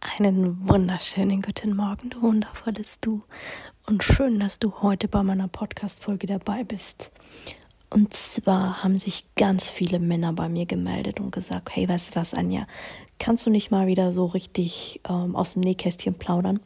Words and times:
Einen 0.00 0.68
wunderschönen 0.68 1.42
guten 1.42 1.74
Morgen, 1.74 2.10
du 2.10 2.22
wundervolles 2.22 3.00
Du. 3.00 3.24
Und 3.84 4.04
schön, 4.04 4.38
dass 4.38 4.60
du 4.60 4.80
heute 4.80 5.08
bei 5.08 5.24
meiner 5.24 5.48
Podcast-Folge 5.48 6.28
dabei 6.28 6.62
bist. 6.62 7.10
Und 7.90 8.14
zwar 8.14 8.84
haben 8.84 8.96
sich 8.96 9.24
ganz 9.34 9.68
viele 9.68 9.98
Männer 9.98 10.32
bei 10.32 10.48
mir 10.48 10.66
gemeldet 10.66 11.18
und 11.18 11.32
gesagt, 11.32 11.74
hey, 11.74 11.88
weißt 11.88 12.14
du 12.14 12.20
was, 12.20 12.32
Anja, 12.32 12.68
kannst 13.18 13.44
du 13.44 13.50
nicht 13.50 13.72
mal 13.72 13.88
wieder 13.88 14.12
so 14.12 14.26
richtig 14.26 15.00
ähm, 15.08 15.34
aus 15.34 15.54
dem 15.54 15.62
Nähkästchen 15.62 16.14
plaudern? 16.14 16.60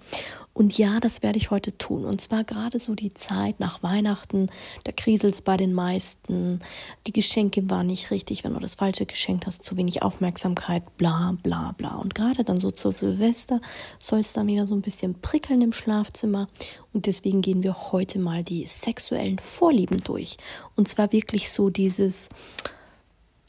Und 0.55 0.77
ja, 0.77 1.01
das 1.01 1.23
werde 1.23 1.38
ich 1.38 1.51
heute 1.51 1.77
tun. 1.79 2.05
Und 2.05 2.20
zwar 2.20 2.45
gerade 2.45 2.79
so 2.79 2.95
die 2.95 3.15
Zeit 3.15 3.59
nach 3.59 3.83
Weihnachten, 3.83 4.51
da 4.84 4.93
kriselt's 4.93 5.41
bei 5.41 5.56
den 5.56 5.73
meisten. 5.73 6.60
Die 7.06 7.12
Geschenke 7.12 7.70
waren 7.70 7.87
nicht 7.87 8.10
richtig, 8.10 8.45
wenn 8.45 8.52
du 8.52 8.60
das 8.60 8.74
Falsche 8.74 9.07
geschenkt 9.07 9.46
hast, 9.46 9.62
zu 9.62 9.77
wenig 9.77 10.02
Aufmerksamkeit, 10.02 10.96
bla 10.98 11.37
bla 11.43 11.73
bla. 11.73 11.96
Und 11.96 12.15
gerade 12.15 12.45
dann 12.45 12.60
so 12.60 12.70
zur 12.70 12.93
Silvester 12.93 13.60
soll 13.98 14.20
es 14.20 14.34
dann 14.34 14.46
wieder 14.46 14.66
so 14.66 14.74
ein 14.74 14.83
bisschen 14.83 15.20
prickeln 15.20 15.62
im 15.62 15.73
Schlafzimmer. 15.73 16.48
Und 16.93 17.07
deswegen 17.07 17.41
gehen 17.41 17.62
wir 17.62 17.93
heute 17.93 18.18
mal 18.18 18.45
die 18.45 18.66
sexuellen 18.66 19.38
Vorlieben 19.38 20.02
durch. 20.05 20.37
Und 20.77 20.87
zwar 20.87 21.12
wirklich 21.12 21.51
so 21.51 21.71
dieses, 21.71 22.29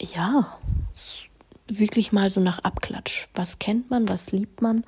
ja, 0.00 0.58
wirklich 1.66 2.12
mal 2.12 2.30
so 2.30 2.40
nach 2.40 2.60
Abklatsch. 2.60 3.28
Was 3.34 3.58
kennt 3.58 3.90
man, 3.90 4.08
was 4.08 4.32
liebt 4.32 4.62
man? 4.62 4.84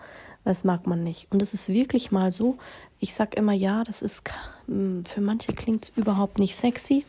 Das 0.47 0.63
mag 0.63 0.87
man 0.87 1.03
nicht. 1.03 1.27
Und 1.33 1.43
es 1.43 1.55
ist 1.55 1.69
wirklich 1.69 2.13
mal 2.13 2.31
so, 2.31 2.57
ich 3.01 3.15
sag 3.15 3.37
immer, 3.37 3.53
ja, 3.53 3.83
das 3.83 4.01
ist, 4.01 4.31
hm, 4.67 5.05
für 5.05 5.21
manche 5.21 5.53
klingt 5.53 5.87
es 5.87 5.93
überhaupt 5.97 6.39
nicht 6.39 6.55
sexy, 6.55 7.05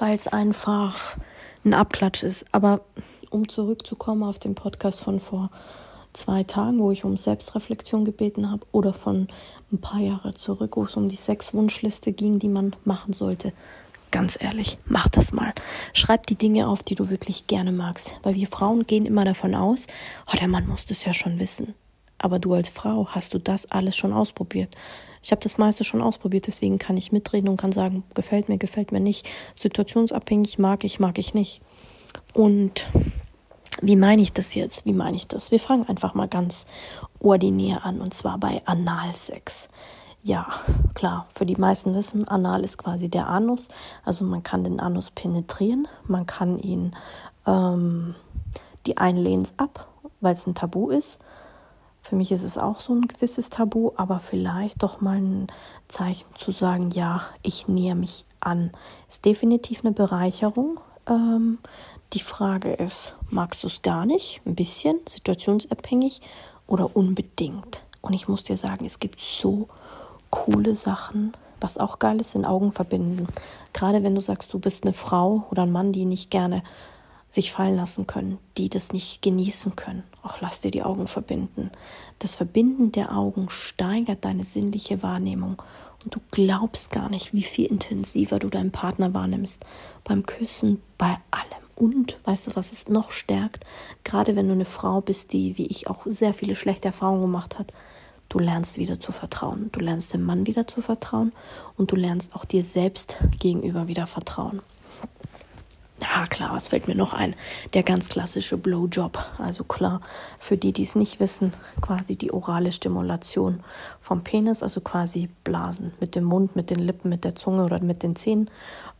weil 0.00 0.16
es 0.16 0.26
einfach 0.26 1.16
ein 1.64 1.72
Abklatsch 1.72 2.24
ist. 2.24 2.44
Aber 2.50 2.80
um 3.30 3.48
zurückzukommen 3.48 4.24
auf 4.24 4.40
den 4.40 4.56
Podcast 4.56 5.00
von 5.00 5.20
vor 5.20 5.50
zwei 6.14 6.42
Tagen, 6.42 6.80
wo 6.80 6.90
ich 6.90 7.04
um 7.04 7.16
Selbstreflexion 7.16 8.04
gebeten 8.04 8.50
habe, 8.50 8.66
oder 8.72 8.92
von 8.92 9.28
ein 9.70 9.80
paar 9.80 10.00
Jahre 10.00 10.34
zurück, 10.34 10.76
wo 10.76 10.84
es 10.84 10.96
um 10.96 11.08
die 11.08 11.16
Sechs-Wunschliste 11.16 12.12
ging, 12.12 12.40
die 12.40 12.48
man 12.48 12.74
machen 12.84 13.12
sollte. 13.12 13.52
Ganz 14.10 14.36
ehrlich, 14.40 14.78
mach 14.86 15.06
das 15.08 15.32
mal. 15.32 15.52
Schreib 15.92 16.26
die 16.26 16.36
Dinge 16.36 16.66
auf, 16.66 16.82
die 16.82 16.96
du 16.96 17.08
wirklich 17.08 17.46
gerne 17.46 17.70
magst. 17.70 18.18
Weil 18.24 18.34
wir 18.34 18.48
Frauen 18.48 18.84
gehen 18.84 19.06
immer 19.06 19.24
davon 19.24 19.54
aus, 19.54 19.86
oh, 20.26 20.36
der 20.36 20.48
Mann 20.48 20.66
muss 20.66 20.86
das 20.86 21.04
ja 21.04 21.14
schon 21.14 21.38
wissen. 21.38 21.74
Aber 22.26 22.40
du 22.40 22.54
als 22.54 22.70
Frau 22.70 23.06
hast 23.10 23.34
du 23.34 23.38
das 23.38 23.70
alles 23.70 23.96
schon 23.96 24.12
ausprobiert. 24.12 24.74
Ich 25.22 25.30
habe 25.30 25.40
das 25.40 25.58
meiste 25.58 25.84
schon 25.84 26.02
ausprobiert, 26.02 26.48
deswegen 26.48 26.76
kann 26.76 26.96
ich 26.96 27.12
mitreden 27.12 27.48
und 27.48 27.56
kann 27.56 27.70
sagen, 27.70 28.02
gefällt 28.14 28.48
mir, 28.48 28.58
gefällt 28.58 28.90
mir 28.90 28.98
nicht. 28.98 29.28
Situationsabhängig 29.54 30.58
mag 30.58 30.82
ich, 30.82 30.98
mag 30.98 31.18
ich 31.18 31.34
nicht. 31.34 31.62
Und 32.34 32.88
wie 33.80 33.94
meine 33.94 34.22
ich 34.22 34.32
das 34.32 34.56
jetzt? 34.56 34.86
Wie 34.86 34.92
meine 34.92 35.16
ich 35.16 35.28
das? 35.28 35.52
Wir 35.52 35.60
fangen 35.60 35.88
einfach 35.88 36.14
mal 36.14 36.26
ganz 36.26 36.66
ordinär 37.20 37.86
an 37.86 38.00
und 38.00 38.12
zwar 38.12 38.38
bei 38.38 38.60
Analsex. 38.64 39.68
Ja, 40.24 40.48
klar, 40.94 41.28
für 41.32 41.46
die 41.46 41.54
meisten 41.54 41.94
wissen, 41.94 42.26
Anal 42.26 42.64
ist 42.64 42.78
quasi 42.78 43.08
der 43.08 43.28
Anus. 43.28 43.68
Also 44.04 44.24
man 44.24 44.42
kann 44.42 44.64
den 44.64 44.80
Anus 44.80 45.12
penetrieren, 45.12 45.86
man 46.08 46.26
kann 46.26 46.58
ihn, 46.58 46.90
ähm, 47.46 48.16
die 48.84 48.96
einen 48.96 49.18
lehnen 49.18 49.46
ab, 49.58 49.86
weil 50.20 50.34
es 50.34 50.44
ein 50.48 50.56
Tabu 50.56 50.90
ist. 50.90 51.20
Für 52.08 52.14
mich 52.14 52.30
ist 52.30 52.44
es 52.44 52.56
auch 52.56 52.78
so 52.78 52.94
ein 52.94 53.08
gewisses 53.08 53.50
Tabu, 53.50 53.90
aber 53.96 54.20
vielleicht 54.20 54.80
doch 54.84 55.00
mal 55.00 55.16
ein 55.16 55.48
Zeichen 55.88 56.28
zu 56.36 56.52
sagen, 56.52 56.92
ja, 56.92 57.22
ich 57.42 57.66
nähe 57.66 57.96
mich 57.96 58.24
an. 58.38 58.70
Ist 59.08 59.24
definitiv 59.24 59.84
eine 59.84 59.90
Bereicherung. 59.92 60.78
Ähm, 61.08 61.58
die 62.12 62.20
Frage 62.20 62.74
ist, 62.74 63.16
magst 63.28 63.64
du 63.64 63.66
es 63.66 63.82
gar 63.82 64.06
nicht? 64.06 64.40
Ein 64.46 64.54
bisschen, 64.54 65.00
situationsabhängig 65.04 66.20
oder 66.68 66.94
unbedingt? 66.94 67.84
Und 68.02 68.12
ich 68.12 68.28
muss 68.28 68.44
dir 68.44 68.56
sagen, 68.56 68.84
es 68.84 69.00
gibt 69.00 69.20
so 69.20 69.66
coole 70.30 70.76
Sachen, 70.76 71.32
was 71.60 71.76
auch 71.76 71.98
geil 71.98 72.20
ist, 72.20 72.36
in 72.36 72.44
Augen 72.44 72.70
verbinden. 72.70 73.26
Gerade 73.72 74.04
wenn 74.04 74.14
du 74.14 74.20
sagst, 74.20 74.54
du 74.54 74.60
bist 74.60 74.84
eine 74.84 74.92
Frau 74.92 75.44
oder 75.50 75.62
ein 75.64 75.72
Mann, 75.72 75.90
die 75.90 76.04
nicht 76.04 76.30
gerne 76.30 76.62
sich 77.36 77.52
fallen 77.52 77.76
lassen 77.76 78.06
können, 78.06 78.38
die 78.56 78.68
das 78.68 78.92
nicht 78.92 79.22
genießen 79.22 79.76
können. 79.76 80.02
Auch 80.22 80.40
lass 80.40 80.60
dir 80.60 80.72
die 80.72 80.82
Augen 80.82 81.06
verbinden. 81.06 81.70
Das 82.18 82.34
Verbinden 82.34 82.90
der 82.92 83.16
Augen 83.16 83.48
steigert 83.50 84.24
deine 84.24 84.42
sinnliche 84.42 85.02
Wahrnehmung 85.02 85.62
und 86.02 86.14
du 86.14 86.20
glaubst 86.32 86.90
gar 86.90 87.08
nicht, 87.08 87.34
wie 87.34 87.42
viel 87.42 87.66
intensiver 87.66 88.38
du 88.38 88.48
deinen 88.48 88.72
Partner 88.72 89.14
wahrnimmst. 89.14 89.64
Beim 90.02 90.24
Küssen, 90.24 90.82
bei 90.98 91.18
allem. 91.30 91.66
Und 91.76 92.18
weißt 92.24 92.46
du, 92.46 92.56
was 92.56 92.72
es 92.72 92.88
noch 92.88 93.12
stärkt? 93.12 93.64
Gerade 94.02 94.34
wenn 94.34 94.46
du 94.46 94.54
eine 94.54 94.64
Frau 94.64 95.02
bist, 95.02 95.34
die, 95.34 95.58
wie 95.58 95.66
ich 95.66 95.88
auch 95.88 96.06
sehr 96.06 96.32
viele 96.32 96.56
schlechte 96.56 96.88
Erfahrungen 96.88 97.20
gemacht 97.20 97.58
hat, 97.58 97.72
du 98.30 98.38
lernst 98.38 98.78
wieder 98.78 98.98
zu 98.98 99.12
vertrauen. 99.12 99.68
Du 99.72 99.80
lernst 99.80 100.14
dem 100.14 100.22
Mann 100.22 100.46
wieder 100.46 100.66
zu 100.66 100.80
vertrauen 100.80 101.32
und 101.76 101.92
du 101.92 101.96
lernst 101.96 102.34
auch 102.34 102.46
dir 102.46 102.62
selbst 102.62 103.18
gegenüber 103.38 103.88
wieder 103.88 104.06
vertrauen. 104.06 104.62
Ah, 106.14 106.26
klar, 106.26 106.54
was 106.54 106.68
fällt 106.68 106.88
mir 106.88 106.94
noch 106.94 107.14
ein? 107.14 107.34
Der 107.74 107.82
ganz 107.82 108.08
klassische 108.08 108.56
Blowjob. 108.56 109.18
Also 109.38 109.64
klar, 109.64 110.00
für 110.38 110.56
die, 110.56 110.72
die 110.72 110.84
es 110.84 110.94
nicht 110.94 111.20
wissen, 111.20 111.52
quasi 111.80 112.16
die 112.16 112.32
orale 112.32 112.72
Stimulation 112.72 113.60
vom 114.00 114.22
Penis, 114.22 114.62
also 114.62 114.80
quasi 114.80 115.28
Blasen 115.44 115.92
mit 116.00 116.14
dem 116.14 116.24
Mund, 116.24 116.54
mit 116.54 116.70
den 116.70 116.78
Lippen, 116.78 117.08
mit 117.08 117.24
der 117.24 117.34
Zunge 117.34 117.64
oder 117.64 117.80
mit 117.80 118.02
den 118.02 118.16
Zähnen. 118.16 118.50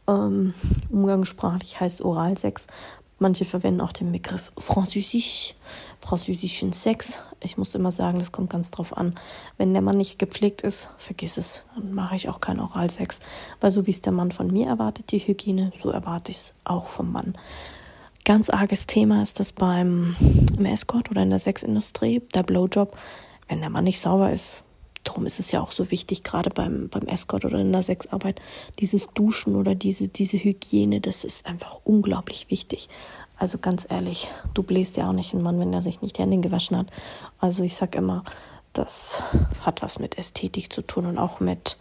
Ähm, 0.08 0.54
umgangssprachlich 0.90 1.80
heißt 1.80 2.02
Oralsex. 2.02 2.66
Manche 3.18 3.46
verwenden 3.46 3.80
auch 3.80 3.92
den 3.92 4.12
Begriff 4.12 4.52
Französisch, 4.58 5.54
französischen 6.00 6.74
Sex. 6.74 7.20
Ich 7.40 7.56
muss 7.56 7.74
immer 7.74 7.90
sagen, 7.90 8.18
das 8.18 8.30
kommt 8.30 8.50
ganz 8.50 8.70
drauf 8.70 8.94
an. 8.94 9.14
Wenn 9.56 9.72
der 9.72 9.80
Mann 9.80 9.96
nicht 9.96 10.18
gepflegt 10.18 10.60
ist, 10.60 10.90
vergiss 10.98 11.38
es. 11.38 11.64
Dann 11.74 11.94
mache 11.94 12.16
ich 12.16 12.28
auch 12.28 12.40
keinen 12.40 12.60
Oralsex. 12.60 13.20
Weil 13.60 13.70
so 13.70 13.86
wie 13.86 13.90
es 13.90 14.02
der 14.02 14.12
Mann 14.12 14.32
von 14.32 14.48
mir 14.48 14.66
erwartet, 14.66 15.12
die 15.12 15.18
Hygiene, 15.18 15.72
so 15.80 15.90
erwarte 15.90 16.30
ich 16.30 16.36
es 16.36 16.54
auch 16.64 16.88
vom 16.88 17.10
Mann. 17.10 17.38
Ganz 18.26 18.50
arges 18.50 18.86
Thema 18.86 19.22
ist 19.22 19.40
das 19.40 19.52
beim 19.52 20.16
im 20.58 20.66
Escort 20.66 21.10
oder 21.10 21.22
in 21.22 21.30
der 21.30 21.38
Sexindustrie, 21.38 22.20
der 22.34 22.42
Blowjob. 22.42 22.94
Wenn 23.48 23.60
der 23.60 23.70
Mann 23.70 23.84
nicht 23.84 24.00
sauber 24.00 24.30
ist, 24.30 24.62
darum 25.06 25.26
ist 25.26 25.40
es 25.40 25.52
ja 25.52 25.60
auch 25.60 25.72
so 25.72 25.90
wichtig, 25.90 26.22
gerade 26.22 26.50
beim, 26.50 26.88
beim 26.88 27.06
Escort 27.06 27.44
oder 27.44 27.58
in 27.58 27.72
der 27.72 27.82
Sexarbeit, 27.82 28.40
dieses 28.78 29.08
Duschen 29.08 29.56
oder 29.56 29.74
diese, 29.74 30.08
diese 30.08 30.36
Hygiene, 30.36 31.00
das 31.00 31.24
ist 31.24 31.46
einfach 31.46 31.80
unglaublich 31.84 32.50
wichtig. 32.50 32.88
Also 33.38 33.58
ganz 33.58 33.86
ehrlich, 33.88 34.28
du 34.54 34.62
bläst 34.62 34.96
ja 34.96 35.08
auch 35.08 35.12
nicht 35.12 35.32
einen 35.32 35.42
Mann, 35.42 35.60
wenn 35.60 35.72
er 35.72 35.82
sich 35.82 36.02
nicht 36.02 36.18
die 36.18 36.22
Hände 36.22 36.40
gewaschen 36.40 36.76
hat. 36.76 36.88
Also 37.38 37.62
ich 37.62 37.76
sag 37.76 37.94
immer, 37.94 38.24
das 38.72 39.22
hat 39.60 39.82
was 39.82 39.98
mit 39.98 40.18
Ästhetik 40.18 40.72
zu 40.72 40.82
tun 40.82 41.06
und 41.06 41.18
auch 41.18 41.40
mit, 41.40 41.78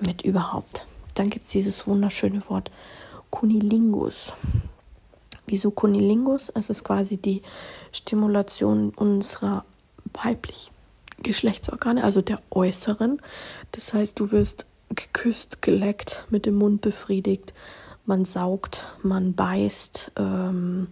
mit 0.00 0.22
überhaupt. 0.22 0.86
Dann 1.14 1.30
gibt 1.30 1.46
es 1.46 1.52
dieses 1.52 1.86
wunderschöne 1.86 2.48
Wort 2.48 2.70
Kunilingus. 3.30 4.32
Wieso 5.46 5.70
Kunilingus? 5.70 6.50
Es 6.50 6.70
ist 6.70 6.84
quasi 6.84 7.16
die 7.16 7.42
Stimulation 7.92 8.90
unserer 8.90 9.64
weiblichen 10.12 10.77
Geschlechtsorgane, 11.22 12.04
also 12.04 12.22
der 12.22 12.40
äußeren. 12.50 13.20
Das 13.72 13.92
heißt, 13.92 14.18
du 14.18 14.30
wirst 14.30 14.66
geküsst, 14.90 15.62
geleckt, 15.62 16.24
mit 16.30 16.46
dem 16.46 16.54
Mund 16.56 16.80
befriedigt, 16.80 17.52
man 18.06 18.24
saugt, 18.24 18.84
man 19.02 19.34
beißt. 19.34 20.12
Ähm, 20.16 20.88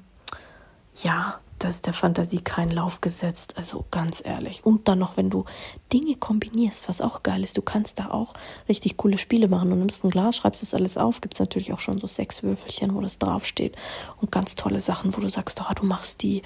ja, 1.03 1.41
das 1.67 1.77
ist 1.77 1.87
der 1.87 1.95
Fantasie 1.95 2.41
keinen 2.41 2.71
Lauf 2.71 3.01
gesetzt. 3.01 3.57
Also 3.57 3.85
ganz 3.91 4.23
ehrlich. 4.25 4.65
Und 4.65 4.87
dann 4.87 5.01
noch, 5.01 5.17
wenn 5.17 5.31
du 5.31 5.45
Dinge 5.93 6.15
kombinierst, 6.15 6.89
was 6.89 7.01
auch 7.01 7.25
geil 7.25 7.43
ist, 7.43 7.57
du 7.57 7.63
kannst 7.63 7.99
da 7.99 8.11
auch 8.11 8.35
richtig 8.69 8.97
coole 8.97 9.19
Spiele 9.19 9.49
machen. 9.49 9.71
Du 9.71 9.77
nimmst 9.77 10.05
ein 10.05 10.11
Glas, 10.11 10.37
schreibst 10.37 10.63
das 10.63 10.75
alles 10.75 10.97
auf, 10.97 11.21
gibt 11.21 11.35
es 11.35 11.41
natürlich 11.41 11.73
auch 11.73 11.81
schon 11.81 11.99
so 11.99 12.07
Sechswürfelchen, 12.07 12.95
wo 12.95 13.01
das 13.01 13.19
draufsteht. 13.19 13.75
Und 14.21 14.31
ganz 14.31 14.55
tolle 14.55 14.79
Sachen, 14.79 15.17
wo 15.17 15.21
du 15.21 15.29
sagst, 15.29 15.61
oh, 15.61 15.75
du 15.75 15.85
machst 15.85 16.23
die 16.23 16.43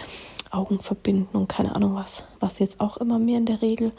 Augen 0.51 0.81
verbinden 0.81 1.37
und 1.37 1.49
keine 1.49 1.77
Ahnung 1.77 1.95
was. 1.95 2.25
Was 2.41 2.59
jetzt 2.59 2.81
auch 2.81 2.97
immer 2.97 3.19
mehr 3.19 3.37
in 3.37 3.47
der 3.47 3.61
Regel 3.61 3.93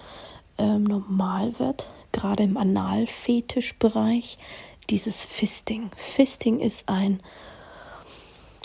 ähm, 0.58 0.86
normal 0.86 1.60
wird, 1.60 1.88
gerade 2.12 2.42
im 2.42 2.58
Analfetischbereich, 2.58 4.40
dieses 4.90 5.24
Fisting. 5.24 5.92
Fisting 5.96 6.60
ist 6.60 6.90
ein 6.90 7.22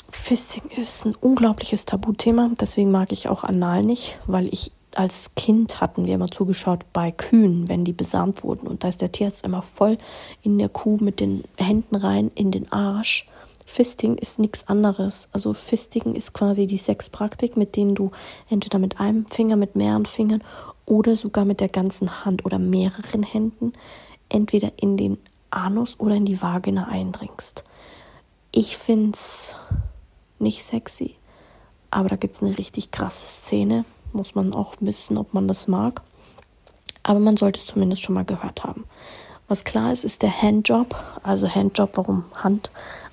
Fisting 0.08 0.70
ist 0.76 1.04
ein 1.04 1.14
unglaubliches 1.16 1.84
Tabuthema, 1.84 2.50
deswegen 2.60 2.90
mag 2.90 3.12
ich 3.12 3.28
auch 3.28 3.44
Anal 3.44 3.82
nicht, 3.82 4.18
weil 4.26 4.46
ich 4.52 4.72
als 4.94 5.34
Kind 5.34 5.80
hatten 5.80 6.06
wir 6.06 6.14
immer 6.14 6.30
zugeschaut 6.30 6.86
bei 6.92 7.10
Kühen, 7.10 7.68
wenn 7.68 7.84
die 7.84 7.92
besamt 7.92 8.42
wurden. 8.44 8.66
Und 8.66 8.82
da 8.82 8.88
ist 8.88 9.02
der 9.02 9.12
Tierarzt 9.12 9.44
immer 9.44 9.62
voll 9.62 9.98
in 10.42 10.58
der 10.58 10.68
Kuh 10.68 10.96
mit 11.00 11.20
den 11.20 11.44
Händen 11.56 11.96
rein 11.96 12.30
in 12.34 12.50
den 12.50 12.72
Arsch. 12.72 13.28
Fisting 13.66 14.16
ist 14.16 14.38
nichts 14.38 14.68
anderes. 14.68 15.28
Also 15.32 15.52
Fisting 15.52 16.14
ist 16.14 16.32
quasi 16.32 16.66
die 16.66 16.78
Sexpraktik, 16.78 17.56
mit 17.56 17.76
denen 17.76 17.94
du 17.94 18.10
entweder 18.48 18.78
mit 18.78 19.00
einem 19.00 19.26
Finger, 19.26 19.56
mit 19.56 19.76
mehreren 19.76 20.06
Fingern 20.06 20.42
oder 20.86 21.16
sogar 21.16 21.44
mit 21.44 21.60
der 21.60 21.68
ganzen 21.68 22.24
Hand 22.24 22.44
oder 22.44 22.58
mehreren 22.58 23.22
Händen 23.22 23.72
entweder 24.28 24.72
in 24.76 24.96
den 24.96 25.18
Anus 25.50 25.98
oder 25.98 26.14
in 26.14 26.24
die 26.24 26.40
Vagina 26.40 26.88
eindringst. 26.88 27.64
Ich 28.52 28.76
finde 28.76 29.12
es 29.12 29.56
nicht 30.38 30.62
sexy, 30.62 31.16
aber 31.90 32.08
da 32.08 32.16
gibt 32.16 32.34
es 32.34 32.42
eine 32.42 32.56
richtig 32.58 32.90
krasse 32.90 33.26
Szene. 33.26 33.84
Muss 34.12 34.34
man 34.34 34.52
auch 34.52 34.74
wissen, 34.80 35.18
ob 35.18 35.34
man 35.34 35.48
das 35.48 35.68
mag. 35.68 36.02
Aber 37.02 37.20
man 37.20 37.36
sollte 37.36 37.60
es 37.60 37.66
zumindest 37.66 38.02
schon 38.02 38.14
mal 38.14 38.24
gehört 38.24 38.64
haben. 38.64 38.84
Was 39.48 39.64
klar 39.64 39.92
ist, 39.92 40.04
ist 40.04 40.22
der 40.22 40.42
Handjob. 40.42 40.96
Also 41.22 41.48
Handjob, 41.48 41.96
warum 41.96 42.24
Hand? 42.34 42.70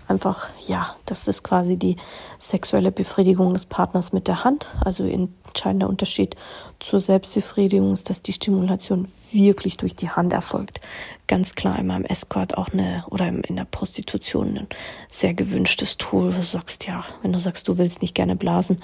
Einfach, 0.07 0.49
ja, 0.59 0.95
das 1.05 1.27
ist 1.27 1.43
quasi 1.43 1.77
die 1.77 1.97
sexuelle 2.39 2.91
Befriedigung 2.91 3.53
des 3.53 3.65
Partners 3.65 4.13
mit 4.13 4.27
der 4.27 4.43
Hand. 4.43 4.67
Also 4.83 5.05
entscheidender 5.05 5.89
Unterschied 5.89 6.35
zur 6.79 6.99
Selbstbefriedigung 6.99 7.93
ist, 7.93 8.09
dass 8.09 8.21
die 8.21 8.33
Stimulation 8.33 9.07
wirklich 9.31 9.77
durch 9.77 9.95
die 9.95 10.09
Hand 10.09 10.33
erfolgt. 10.33 10.81
Ganz 11.27 11.55
klar 11.55 11.79
immer 11.79 11.95
im 11.95 12.05
Escort 12.05 12.57
auch 12.57 12.69
eine 12.69 13.05
oder 13.09 13.27
in 13.27 13.55
der 13.55 13.65
Prostitution 13.65 14.57
ein 14.57 14.67
sehr 15.09 15.33
gewünschtes 15.33 15.97
Tool. 15.97 16.33
Du 16.33 16.43
sagst 16.43 16.85
ja, 16.85 17.03
wenn 17.21 17.33
du 17.33 17.39
sagst, 17.39 17.67
du 17.67 17.77
willst 17.77 18.01
nicht 18.01 18.15
gerne 18.15 18.35
blasen, 18.35 18.77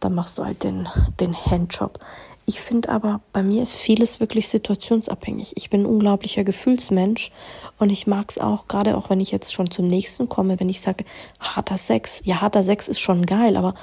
dann 0.00 0.14
machst 0.14 0.38
du 0.38 0.44
halt 0.44 0.62
den, 0.62 0.88
den 1.20 1.34
Handjob. 1.34 1.98
Ich 2.48 2.60
finde 2.60 2.90
aber, 2.90 3.20
bei 3.32 3.42
mir 3.42 3.60
ist 3.60 3.74
vieles 3.74 4.20
wirklich 4.20 4.46
situationsabhängig. 4.46 5.54
Ich 5.56 5.68
bin 5.68 5.82
ein 5.82 5.86
unglaublicher 5.86 6.44
Gefühlsmensch 6.44 7.32
und 7.78 7.90
ich 7.90 8.06
mag 8.06 8.30
es 8.30 8.38
auch, 8.38 8.68
gerade 8.68 8.96
auch 8.96 9.10
wenn 9.10 9.20
ich 9.20 9.32
jetzt 9.32 9.52
schon 9.52 9.68
zum 9.68 9.88
nächsten 9.88 10.28
komme, 10.28 10.60
wenn 10.60 10.68
ich 10.68 10.80
sage, 10.80 11.04
harter 11.40 11.76
Sex. 11.76 12.20
Ja, 12.22 12.40
harter 12.40 12.62
Sex 12.62 12.86
ist 12.86 13.00
schon 13.00 13.26
geil, 13.26 13.56
aber 13.56 13.74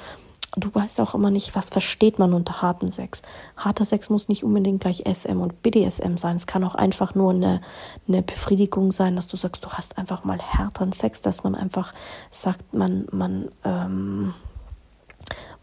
du 0.56 0.74
weißt 0.74 0.98
auch 1.02 1.14
immer 1.14 1.30
nicht, 1.30 1.54
was 1.54 1.68
versteht 1.68 2.18
man 2.18 2.32
unter 2.32 2.62
hartem 2.62 2.90
Sex. 2.90 3.20
Harter 3.58 3.84
Sex 3.84 4.08
muss 4.08 4.28
nicht 4.28 4.44
unbedingt 4.44 4.80
gleich 4.80 5.04
SM 5.06 5.40
und 5.40 5.62
BDSM 5.62 6.16
sein. 6.16 6.36
Es 6.36 6.46
kann 6.46 6.64
auch 6.64 6.74
einfach 6.74 7.14
nur 7.14 7.32
eine, 7.32 7.60
eine 8.08 8.22
Befriedigung 8.22 8.92
sein, 8.92 9.14
dass 9.14 9.28
du 9.28 9.36
sagst, 9.36 9.62
du 9.62 9.68
hast 9.70 9.98
einfach 9.98 10.24
mal 10.24 10.38
härteren 10.38 10.92
Sex, 10.92 11.20
dass 11.20 11.44
man 11.44 11.54
einfach 11.54 11.92
sagt, 12.30 12.72
man, 12.72 13.06
man, 13.10 13.50
ähm, 13.62 14.32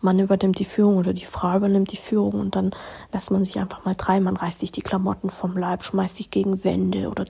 man 0.01 0.19
übernimmt 0.19 0.59
die 0.59 0.65
Führung 0.65 0.97
oder 0.97 1.13
die 1.13 1.25
Frau 1.25 1.57
übernimmt 1.57 1.91
die 1.91 1.97
Führung 1.97 2.33
und 2.33 2.55
dann 2.55 2.71
lässt 3.13 3.31
man 3.31 3.43
sich 3.43 3.59
einfach 3.59 3.85
mal 3.85 3.95
treiben. 3.95 4.25
Man 4.25 4.37
reißt 4.37 4.59
sich 4.59 4.71
die 4.71 4.81
Klamotten 4.81 5.29
vom 5.29 5.57
Leib, 5.57 5.83
schmeißt 5.83 6.17
sich 6.17 6.31
gegen 6.31 6.63
Wände 6.63 7.09
oder 7.09 7.25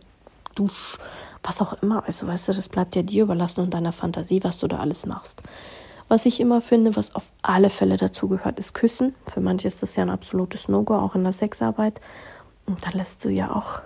dusch, 0.56 0.98
was 1.44 1.62
auch 1.62 1.74
immer. 1.81 2.04
Also 2.06 2.28
weißt 2.28 2.50
du, 2.50 2.54
das 2.54 2.69
bleibt 2.69 2.95
ja 2.95 3.04
dir 3.04 3.24
überlassen 3.24 3.62
und 3.62 3.74
deiner 3.74 3.92
Fantasie, 3.92 4.44
was 4.44 4.57
du 4.57 4.68
da 4.68 4.78
alles 4.78 5.06
machst. 5.06 5.44
Was 6.07 6.25
ich 6.25 6.39
immer 6.42 6.60
finde, 6.60 6.95
was 6.95 7.16
auf 7.16 7.31
alle 7.42 7.69
Fälle 7.69 7.95
dazugehört, 7.95 8.60
ist 8.60 8.74
Küssen. 8.74 9.16
Für 9.27 9.39
manche 9.39 9.68
ist 9.68 9.81
das 9.81 9.95
ja 9.95 10.04
ein 10.04 10.10
absolutes 10.10 10.68
No-Go, 10.68 10.95
auch 10.95 11.16
in 11.16 11.24
der 11.24 11.31
Sexarbeit. 11.31 12.01
Und 12.66 12.86
da 12.86 12.89
lässt 12.92 13.24
du 13.24 13.30
ja 13.30 13.56
auch 13.56 13.81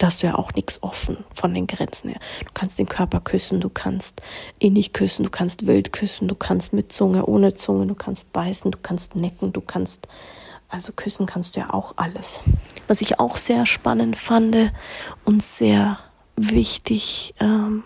da 0.00 0.06
hast 0.06 0.22
du 0.22 0.26
ja 0.26 0.34
auch 0.34 0.54
nichts 0.54 0.82
offen 0.82 1.24
von 1.34 1.52
den 1.52 1.66
Grenzen 1.66 2.08
her. 2.08 2.20
Du 2.40 2.50
kannst 2.54 2.78
den 2.78 2.88
Körper 2.88 3.20
küssen, 3.20 3.60
du 3.60 3.68
kannst 3.68 4.22
innig 4.58 4.94
küssen, 4.94 5.24
du 5.24 5.30
kannst 5.30 5.66
wild 5.66 5.92
küssen, 5.92 6.26
du 6.26 6.34
kannst 6.34 6.72
mit 6.72 6.90
Zunge, 6.90 7.26
ohne 7.26 7.54
Zunge, 7.54 7.86
du 7.86 7.94
kannst 7.94 8.32
beißen, 8.32 8.70
du 8.70 8.78
kannst 8.80 9.14
necken, 9.14 9.52
du 9.52 9.60
kannst, 9.60 10.08
also 10.70 10.94
küssen 10.94 11.26
kannst 11.26 11.54
du 11.54 11.60
ja 11.60 11.74
auch 11.74 11.94
alles. 11.96 12.40
Was 12.88 13.02
ich 13.02 13.20
auch 13.20 13.36
sehr 13.36 13.66
spannend 13.66 14.16
fand 14.16 14.72
und 15.26 15.44
sehr 15.44 15.98
wichtig 16.34 17.34
ähm, 17.38 17.82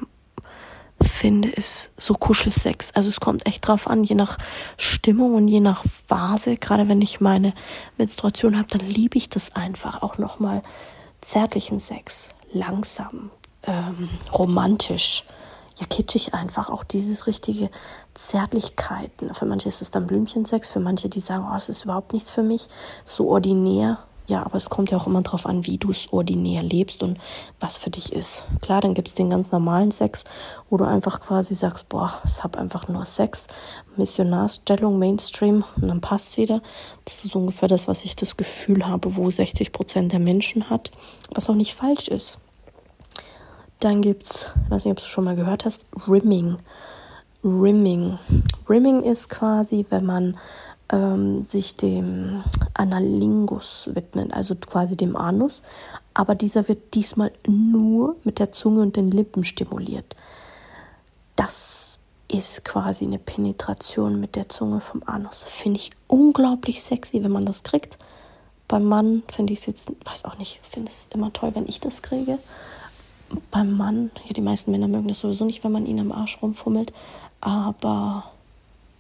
finde, 1.03 1.49
ist 1.49 2.01
so 2.01 2.15
Kuschelsex. 2.15 2.93
Also 2.93 3.09
es 3.09 3.19
kommt 3.19 3.45
echt 3.45 3.67
drauf 3.67 3.89
an, 3.89 4.05
je 4.05 4.15
nach 4.15 4.39
Stimmung 4.77 5.35
und 5.35 5.49
je 5.49 5.59
nach 5.59 5.83
Phase. 5.85 6.59
Gerade 6.59 6.89
wenn 6.89 7.03
ich 7.03 7.21
meine 7.21 7.55
Menstruation 7.99 8.57
habe, 8.57 8.69
dann 8.69 8.87
liebe 8.89 9.19
ich 9.19 9.29
das 9.29 9.57
einfach 9.57 10.01
auch 10.03 10.19
nochmal 10.19 10.63
zärtlichen 11.25 11.81
Sex, 11.81 12.31
langsam, 12.53 13.31
ähm, 13.65 14.11
romantisch, 14.33 15.25
ja 15.77 15.87
kitschig 15.87 16.35
einfach, 16.35 16.71
auch 16.71 16.85
dieses 16.85 17.27
richtige 17.27 17.71
Zärtlichkeiten. 18.13 19.33
Für 19.35 19.47
manche 19.47 19.69
ist 19.69 19.83
es 19.83 19.91
dann 19.91 20.07
Blümchensex, 20.07 20.69
für 20.69 20.81
manche, 20.81 21.09
die 21.09 21.21
sagen, 21.21 21.47
oh, 21.49 21.55
das 21.55 21.69
ist 21.69 21.85
überhaupt 21.85 22.13
nichts 22.13 22.31
für 22.31 22.43
mich, 22.43 22.69
so 23.05 23.29
ordinär. 23.29 23.99
Ja, 24.27 24.45
aber 24.47 24.57
es 24.57 24.71
kommt 24.71 24.91
ja 24.91 24.97
auch 24.97 25.07
immer 25.07 25.21
darauf 25.21 25.45
an, 25.45 25.67
wie 25.67 25.77
du 25.77 25.91
es 25.91 26.11
ordinär 26.11 26.63
lebst 26.63 27.03
und 27.03 27.19
was 27.61 27.77
für 27.77 27.91
dich 27.91 28.11
ist. 28.11 28.45
Klar, 28.63 28.81
dann 28.81 28.95
gibt 28.95 29.09
es 29.09 29.15
den 29.15 29.29
ganz 29.29 29.53
normalen 29.53 29.91
Sex, 29.91 30.25
wo 30.71 30.79
du 30.79 30.85
einfach 30.85 31.21
quasi 31.21 31.55
sagst, 31.55 31.91
boah, 31.91 32.11
ich 32.25 32.43
habe 32.43 32.59
einfach 32.59 32.89
nur 32.89 33.05
Sex, 33.05 33.47
Missionarstellung, 33.97 34.99
Mainstream 34.99 35.65
und 35.77 35.89
dann 35.89 36.01
passt 36.01 36.39
wieder. 36.39 36.63
Das 37.05 37.25
ist 37.25 37.37
ungefähr 37.37 37.69
das, 37.69 37.87
was 37.87 38.07
ich 38.07 38.17
das 38.17 38.39
Gefühl 38.39 38.87
habe, 38.87 39.15
wo 39.17 39.31
60 39.31 39.73
Prozent 39.73 40.13
der 40.13 40.21
Menschen 40.21 40.71
hat, 40.71 40.91
was 41.35 41.51
auch 41.51 41.55
nicht 41.55 41.75
falsch 41.75 42.09
ist. 42.09 42.39
Dann 43.81 44.01
gibt's, 44.01 44.51
ich 44.65 44.71
weiß 44.71 44.87
nicht, 44.87 44.93
ob 44.93 45.01
du 45.01 45.05
schon 45.05 45.25
mal 45.25 45.37
gehört 45.37 45.67
hast, 45.67 45.85
Rimming. 46.09 46.57
Rimming. 47.45 48.19
Rimming 48.71 49.03
ist 49.03 49.29
quasi, 49.29 49.85
wenn 49.91 50.07
man 50.07 50.39
ähm, 50.91 51.43
sich 51.43 51.75
dem 51.75 52.43
Analingus 52.75 53.91
widmet, 53.93 54.33
also 54.33 54.55
quasi 54.55 54.97
dem 54.97 55.17
Anus, 55.17 55.63
aber 56.13 56.35
dieser 56.35 56.69
wird 56.69 56.95
diesmal 56.95 57.33
nur 57.47 58.17
mit 58.25 58.39
der 58.39 58.53
Zunge 58.53 58.83
und 58.83 58.97
den 58.97 59.11
Lippen 59.11 59.45
stimuliert. 59.45 60.15
Das 61.37 62.01
ist 62.29 62.65
quasi 62.65 63.05
eine 63.05 63.19
Penetration 63.19 64.21
mit 64.21 64.37
der 64.37 64.49
Zunge 64.49 64.81
vom 64.81 65.03
Anus. 65.07 65.43
Finde 65.45 65.81
ich 65.81 65.91
unglaublich 66.07 66.83
sexy, 66.83 67.23
wenn 67.23 67.33
man 67.33 67.47
das 67.47 67.63
kriegt. 67.63 67.99
Beim 68.69 68.85
Mann 68.85 69.23
finde 69.31 69.53
ich 69.53 69.61
es 69.61 69.67
jetzt, 69.67 69.93
weiß 70.05 70.25
auch 70.25 70.39
nicht, 70.39 70.61
finde 70.69 70.91
es 70.91 71.07
immer 71.11 71.33
toll, 71.33 71.55
wenn 71.55 71.69
ich 71.69 71.81
das 71.81 72.03
kriege. 72.03 72.39
Beim 73.51 73.77
Mann, 73.77 74.11
ja, 74.27 74.33
die 74.33 74.41
meisten 74.41 74.71
Männer 74.71 74.89
mögen 74.89 75.09
das 75.09 75.21
sowieso 75.21 75.45
nicht, 75.45 75.65
wenn 75.65 75.73
man 75.73 75.87
ihn 75.87 76.01
am 76.01 76.13
Arsch 76.13 76.41
rumfummelt, 76.41 76.93
aber 77.41 78.25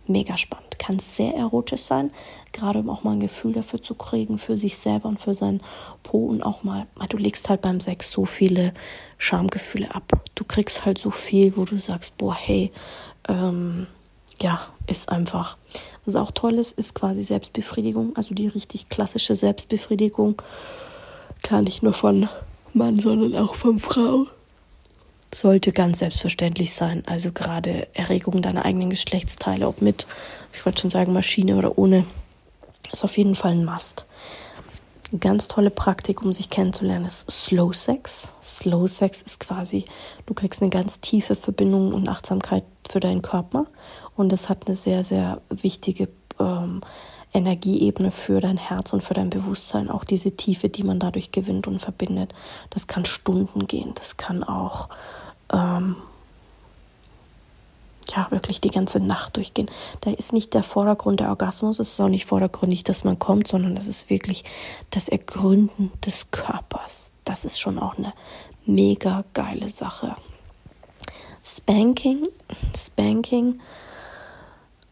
mega 0.07 0.37
spannend. 0.37 0.79
Kann 0.79 0.99
sehr 0.99 1.35
erotisch 1.35 1.83
sein, 1.83 2.11
gerade 2.53 2.81
um 2.81 2.91
auch 2.91 3.03
mal 3.05 3.13
ein 3.13 3.21
Gefühl 3.21 3.53
dafür 3.53 3.83
zu 3.83 3.95
kriegen, 3.95 4.39
für 4.39 4.57
sich 4.57 4.77
selber 4.77 5.09
und 5.09 5.21
für 5.21 5.35
seinen 5.35 5.61
Po 6.03 6.27
und 6.27 6.43
auch 6.43 6.63
mal, 6.63 6.87
du 7.09 7.17
legst 7.17 7.49
halt 7.49 7.63
beim 7.63 7.81
Sex 7.81 8.11
so 8.11 8.25
viele 8.25 8.75
Schamgefühle 9.19 9.95
ab. 9.95 10.13
Du 10.35 10.45
kriegst 10.45 10.85
halt 10.85 10.99
so 10.99 11.11
viel, 11.11 11.57
wo 11.57 11.65
du 11.65 11.79
sagst, 11.79 12.17
boah, 12.19 12.35
hey, 12.35 12.73
ähm, 13.29 13.87
ja, 14.41 14.61
ist 14.87 15.09
einfach. 15.09 15.57
Was 16.05 16.17
auch 16.17 16.31
toll 16.31 16.55
ist, 16.55 16.79
ist 16.79 16.95
quasi 16.95 17.23
Selbstbefriedigung, 17.23 18.15
also 18.17 18.35
die 18.35 18.49
richtig 18.49 18.89
klassische 18.89 19.35
Selbstbefriedigung. 19.35 20.41
Klar 21.43 21.63
nicht 21.63 21.83
nur 21.83 21.93
von 21.93 22.29
Mann, 22.73 22.99
sondern 22.99 23.37
auch 23.37 23.55
von 23.55 23.79
Frau 23.79 24.27
sollte 25.35 25.73
ganz 25.73 25.99
selbstverständlich 25.99 26.75
sein. 26.75 27.03
Also 27.07 27.33
gerade 27.33 27.89
Erregung 27.95 28.43
deiner 28.43 28.65
eigenen 28.65 28.91
Geschlechtsteile, 28.91 29.67
ob 29.67 29.83
mit, 29.83 30.07
ich 30.53 30.65
wollte 30.65 30.83
schon 30.83 30.91
sagen, 30.91 31.13
Maschine 31.13 31.57
oder 31.57 31.77
ohne, 31.77 32.05
ist 32.93 33.05
auf 33.05 33.17
jeden 33.19 33.35
Fall 33.35 33.53
ein 33.53 33.65
Must. 33.65 34.07
Eine 35.11 35.19
ganz 35.19 35.49
tolle 35.49 35.71
Praktik, 35.71 36.23
um 36.23 36.33
sich 36.33 36.51
kennenzulernen, 36.51 37.05
ist 37.05 37.31
Slow 37.31 37.73
Sex. 37.73 38.33
Slow 38.43 38.89
Sex 38.89 39.23
ist 39.23 39.41
quasi, 39.41 39.85
du 40.27 40.35
kriegst 40.35 40.63
eine 40.63 40.71
ganz 40.71 41.01
tiefe 41.01 41.35
Verbindung 41.35 41.93
und 41.93 42.09
Achtsamkeit 42.09 42.65
für 42.89 43.01
deinen 43.01 43.23
Körper 43.23 43.67
und 44.17 44.31
das 44.33 44.49
hat 44.49 44.67
eine 44.67 44.77
sehr, 44.77 45.03
sehr 45.03 45.41
wichtige 45.51 46.09
ähm, 46.39 46.81
Energieebene 47.33 48.13
für 48.13 48.41
dein 48.41 48.57
Herz 48.57 48.93
und 48.93 49.03
für 49.03 49.15
dein 49.15 49.31
Bewusstsein, 49.31 49.91
auch 49.91 50.05
diese 50.05 50.37
Tiefe, 50.37 50.69
die 50.69 50.85
man 50.85 51.01
dadurch 51.01 51.33
gewinnt 51.33 51.67
und 51.67 51.81
verbindet. 51.81 52.33
Das 52.71 52.87
kann 52.87 53.05
Stunden 53.05 53.67
gehen, 53.67 53.93
das 53.95 54.17
kann 54.17 54.45
auch 54.45 54.89
ähm, 55.53 55.97
ja, 58.11 58.31
wirklich 58.31 58.61
die 58.61 58.71
ganze 58.71 59.01
Nacht 59.01 59.37
durchgehen. 59.37 59.71
Da 60.03 60.11
ist 60.11 60.33
nicht 60.33 60.55
der 60.55 60.63
Vordergrund 60.63 61.21
der 61.21 61.31
Orgasmus, 61.31 61.79
es 61.79 61.93
ist 61.93 62.01
auch 62.01 62.09
nicht 62.09 62.27
vordergründig, 62.27 62.85
dass 62.85 63.05
man 63.05 63.19
kommt, 63.19 63.49
sondern 63.49 63.77
es 63.77 63.89
ist 63.89 64.11
wirklich 64.11 64.45
das 64.91 65.09
Ergründen 65.09 65.93
des 66.05 66.31
Körpers. 66.31 67.13
Das 67.25 67.45
ist 67.45 67.59
schon 67.59 67.79
auch 67.79 67.97
eine 67.97 68.13
mega 68.67 69.25
geile 69.33 69.71
Sache. 69.71 70.15
Spanking, 71.43 72.27
Spanking, 72.75 73.61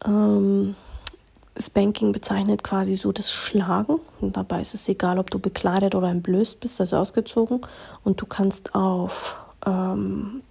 ähm, 0.05 0.75
Spanking 1.57 2.11
bezeichnet 2.11 2.63
quasi 2.63 2.95
so 2.95 3.11
das 3.11 3.31
Schlagen. 3.31 3.99
Und 4.21 4.37
dabei 4.37 4.61
ist 4.61 4.73
es 4.73 4.87
egal, 4.89 5.19
ob 5.19 5.29
du 5.29 5.39
bekleidet 5.39 5.95
oder 5.95 6.09
entblößt 6.09 6.59
bist, 6.59 6.79
also 6.81 6.97
ausgezogen. 6.97 7.61
Und 8.03 8.21
du 8.21 8.25
kannst 8.25 8.73
auf 8.75 9.42
ähm, 9.65 10.41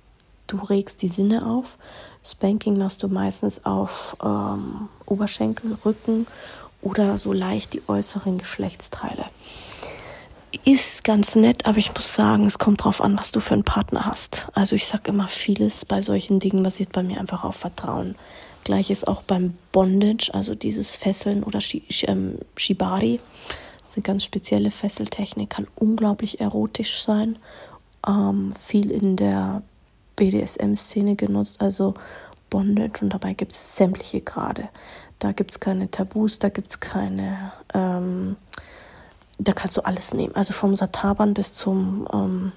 du 0.46 0.58
regst 0.58 1.02
die 1.02 1.08
Sinne 1.08 1.46
auf. 1.46 1.78
Spanking 2.24 2.78
machst 2.78 3.02
du 3.02 3.08
meistens 3.08 3.64
auf 3.64 4.16
ähm, 4.22 4.88
Oberschenkel, 5.06 5.76
Rücken 5.84 6.26
oder 6.82 7.18
so 7.18 7.32
leicht 7.32 7.74
die 7.74 7.82
äußeren 7.88 8.38
Geschlechtsteile. 8.38 9.24
Ist 10.64 11.02
ganz 11.02 11.34
nett, 11.34 11.64
aber 11.64 11.78
ich 11.78 11.94
muss 11.94 12.14
sagen, 12.14 12.46
es 12.46 12.58
kommt 12.58 12.84
drauf 12.84 13.00
an, 13.00 13.18
was 13.18 13.32
du 13.32 13.40
für 13.40 13.54
einen 13.54 13.64
Partner 13.64 14.04
hast. 14.04 14.48
Also 14.54 14.76
ich 14.76 14.86
sage 14.86 15.10
immer, 15.10 15.26
vieles 15.26 15.84
bei 15.84 16.02
solchen 16.02 16.40
Dingen 16.40 16.62
basiert 16.62 16.92
bei 16.92 17.02
mir 17.02 17.18
einfach 17.18 17.42
auf 17.42 17.56
Vertrauen. 17.56 18.16
Gleiches 18.64 19.04
auch 19.04 19.22
beim 19.22 19.54
Bondage, 19.72 20.30
also 20.34 20.54
dieses 20.54 20.94
Fesseln 20.94 21.42
oder 21.42 21.58
ähm, 22.02 22.38
Shibari. 22.56 23.20
Das 23.80 23.90
ist 23.90 23.96
eine 23.96 24.02
ganz 24.02 24.24
spezielle 24.24 24.70
Fesseltechnik, 24.70 25.50
kann 25.50 25.66
unglaublich 25.74 26.40
erotisch 26.40 27.02
sein. 27.02 27.38
Ähm, 28.06 28.52
viel 28.60 28.90
in 28.90 29.16
der 29.16 29.62
BDSM-Szene 30.16 31.16
genutzt, 31.16 31.60
also 31.60 31.94
Bondage 32.50 33.02
und 33.02 33.10
dabei 33.10 33.32
gibt 33.32 33.52
es 33.52 33.76
sämtliche 33.76 34.20
Grade. 34.20 34.68
Da 35.18 35.32
gibt 35.32 35.52
es 35.52 35.60
keine 35.60 35.90
Tabus, 35.90 36.38
da 36.38 36.48
gibt 36.48 36.70
es 36.70 36.80
keine, 36.80 37.52
ähm, 37.74 38.36
da 39.38 39.52
kannst 39.52 39.76
du 39.76 39.82
alles 39.82 40.14
nehmen. 40.14 40.34
Also 40.34 40.52
vom 40.52 40.74
Sataban 40.74 41.32
bis 41.34 41.54
zum 41.54 42.08
ähm, 42.12 42.52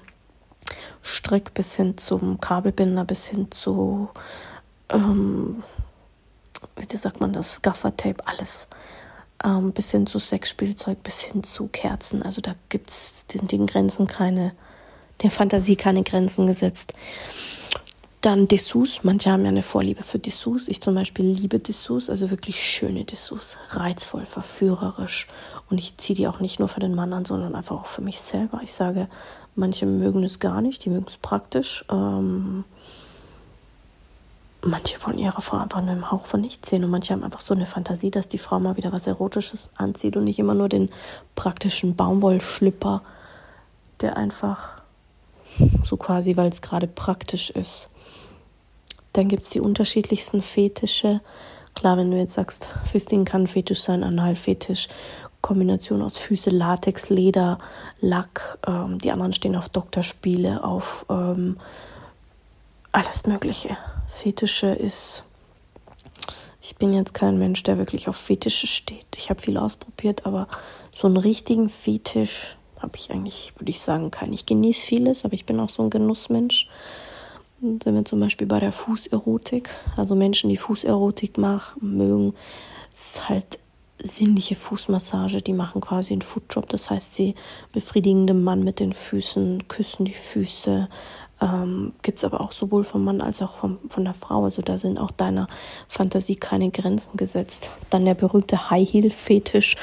Strick, 1.02 1.54
bis 1.54 1.76
hin 1.76 1.96
zum 1.96 2.40
Kabelbinder, 2.40 3.04
bis 3.04 3.26
hin 3.26 3.50
zu 3.50 4.08
ähm, 4.88 5.62
wie 6.76 6.96
sagt 6.96 7.20
man 7.20 7.32
das, 7.32 7.62
Gaffertape, 7.62 8.26
alles. 8.26 8.68
Ähm, 9.44 9.72
bis 9.72 9.90
hin 9.90 10.06
zu 10.06 10.18
Sexspielzeug, 10.18 11.02
bis 11.02 11.20
hin 11.20 11.42
zu 11.42 11.68
Kerzen. 11.68 12.22
Also 12.22 12.40
da 12.40 12.54
gibt 12.68 12.90
es 12.90 13.26
den, 13.26 13.46
den 13.46 13.66
Grenzen 13.66 14.06
keine, 14.06 14.52
der 15.22 15.30
Fantasie 15.30 15.76
keine 15.76 16.02
Grenzen 16.02 16.46
gesetzt. 16.46 16.92
Dann 18.20 18.48
Dessous. 18.48 19.04
Manche 19.04 19.30
haben 19.30 19.44
ja 19.44 19.50
eine 19.50 19.62
Vorliebe 19.62 20.02
für 20.02 20.18
Dessous. 20.18 20.68
Ich 20.68 20.80
zum 20.80 20.94
Beispiel 20.94 21.26
liebe 21.26 21.58
Dessous, 21.58 22.10
also 22.10 22.30
wirklich 22.30 22.60
schöne 22.60 23.04
Dessous. 23.04 23.56
Reizvoll, 23.70 24.26
verführerisch. 24.26 25.28
Und 25.70 25.78
ich 25.78 25.96
ziehe 25.96 26.16
die 26.16 26.26
auch 26.26 26.40
nicht 26.40 26.58
nur 26.58 26.68
für 26.68 26.80
den 26.80 26.94
Mann 26.94 27.12
an, 27.12 27.24
sondern 27.24 27.54
einfach 27.54 27.76
auch 27.76 27.86
für 27.86 28.02
mich 28.02 28.20
selber. 28.20 28.60
Ich 28.62 28.72
sage, 28.72 29.08
manche 29.54 29.86
mögen 29.86 30.24
es 30.24 30.38
gar 30.38 30.60
nicht, 30.60 30.84
die 30.84 30.90
mögen 30.90 31.06
es 31.08 31.18
praktisch. 31.18 31.84
Ähm, 31.90 32.64
manche 34.62 34.96
wollen 35.04 35.18
ihre 35.18 35.40
Frau 35.40 35.58
einfach 35.58 35.82
nur 35.82 35.92
im 35.92 36.10
Hauch 36.10 36.26
von 36.26 36.40
nichts 36.40 36.68
sehen 36.68 36.84
und 36.84 36.90
manche 36.90 37.12
haben 37.12 37.22
einfach 37.22 37.40
so 37.40 37.54
eine 37.54 37.66
Fantasie, 37.66 38.10
dass 38.10 38.28
die 38.28 38.38
Frau 38.38 38.58
mal 38.58 38.76
wieder 38.76 38.92
was 38.92 39.06
Erotisches 39.06 39.70
anzieht 39.76 40.16
und 40.16 40.24
nicht 40.24 40.38
immer 40.38 40.54
nur 40.54 40.68
den 40.68 40.90
praktischen 41.34 41.94
Baumwollschlipper, 41.96 43.02
der 44.00 44.16
einfach 44.16 44.82
so 45.84 45.96
quasi, 45.96 46.36
weil 46.36 46.48
es 46.48 46.62
gerade 46.62 46.86
praktisch 46.86 47.50
ist. 47.50 47.88
Dann 49.12 49.28
gibt 49.28 49.44
es 49.44 49.50
die 49.50 49.60
unterschiedlichsten 49.60 50.42
Fetische. 50.42 51.20
Klar, 51.74 51.96
wenn 51.96 52.10
du 52.10 52.16
jetzt 52.16 52.34
sagst, 52.34 52.68
Fisting 52.84 53.24
kann 53.24 53.46
Fetisch 53.46 53.80
sein, 53.80 54.04
Analfetisch, 54.04 54.88
Kombination 55.40 56.02
aus 56.02 56.18
Füße, 56.18 56.50
Latex, 56.50 57.08
Leder, 57.08 57.58
Lack. 58.00 58.58
Ähm, 58.66 58.98
die 58.98 59.12
anderen 59.12 59.32
stehen 59.32 59.56
auf 59.56 59.68
Doktorspiele, 59.68 60.64
auf 60.64 61.06
ähm, 61.08 61.58
alles 62.92 63.26
Mögliche. 63.26 63.76
Fetische 64.08 64.68
ist. 64.68 65.24
Ich 66.60 66.76
bin 66.76 66.92
jetzt 66.92 67.14
kein 67.14 67.38
Mensch, 67.38 67.62
der 67.62 67.78
wirklich 67.78 68.08
auf 68.08 68.16
Fetische 68.16 68.66
steht. 68.66 69.06
Ich 69.16 69.30
habe 69.30 69.40
viel 69.40 69.56
ausprobiert, 69.56 70.26
aber 70.26 70.48
so 70.90 71.06
einen 71.06 71.16
richtigen 71.16 71.68
Fetisch 71.68 72.55
habe 72.80 72.96
ich 72.96 73.10
eigentlich, 73.10 73.52
würde 73.58 73.70
ich 73.70 73.80
sagen, 73.80 74.10
keinen. 74.10 74.32
Ich 74.32 74.46
genieße 74.46 74.84
vieles, 74.84 75.24
aber 75.24 75.34
ich 75.34 75.46
bin 75.46 75.60
auch 75.60 75.70
so 75.70 75.82
ein 75.82 75.90
Genussmensch. 75.90 76.68
Dann 77.60 77.80
sind 77.80 77.94
wir 77.94 78.04
zum 78.04 78.20
Beispiel 78.20 78.46
bei 78.46 78.60
der 78.60 78.72
Fußerotik. 78.72 79.70
Also 79.96 80.14
Menschen, 80.14 80.50
die 80.50 80.56
Fußerotik 80.56 81.38
machen, 81.38 81.96
mögen, 81.96 82.34
es 82.92 83.16
ist 83.16 83.28
halt 83.28 83.58
sinnliche 84.02 84.54
Fußmassage. 84.54 85.40
Die 85.42 85.52
machen 85.54 85.80
quasi 85.80 86.12
einen 86.12 86.22
Foodjob. 86.22 86.68
Das 86.68 86.90
heißt, 86.90 87.14
sie 87.14 87.34
befriedigen 87.72 88.26
den 88.26 88.42
Mann 88.42 88.62
mit 88.62 88.80
den 88.80 88.92
Füßen, 88.92 89.68
küssen 89.68 90.04
die 90.04 90.12
Füße, 90.12 90.88
ähm, 91.40 91.92
gibt 92.02 92.18
es 92.18 92.24
aber 92.24 92.40
auch 92.40 92.52
sowohl 92.52 92.84
vom 92.84 93.04
Mann 93.04 93.20
als 93.20 93.42
auch 93.42 93.58
vom, 93.58 93.78
von 93.88 94.04
der 94.04 94.14
Frau. 94.14 94.44
Also 94.44 94.62
da 94.62 94.78
sind 94.78 94.98
auch 94.98 95.10
deiner 95.10 95.46
Fantasie 95.88 96.36
keine 96.36 96.70
Grenzen 96.70 97.16
gesetzt. 97.16 97.70
Dann 97.90 98.04
der 98.04 98.14
berühmte 98.14 98.70
High 98.70 98.88
Heel 98.88 99.10
Fetisch. 99.10 99.76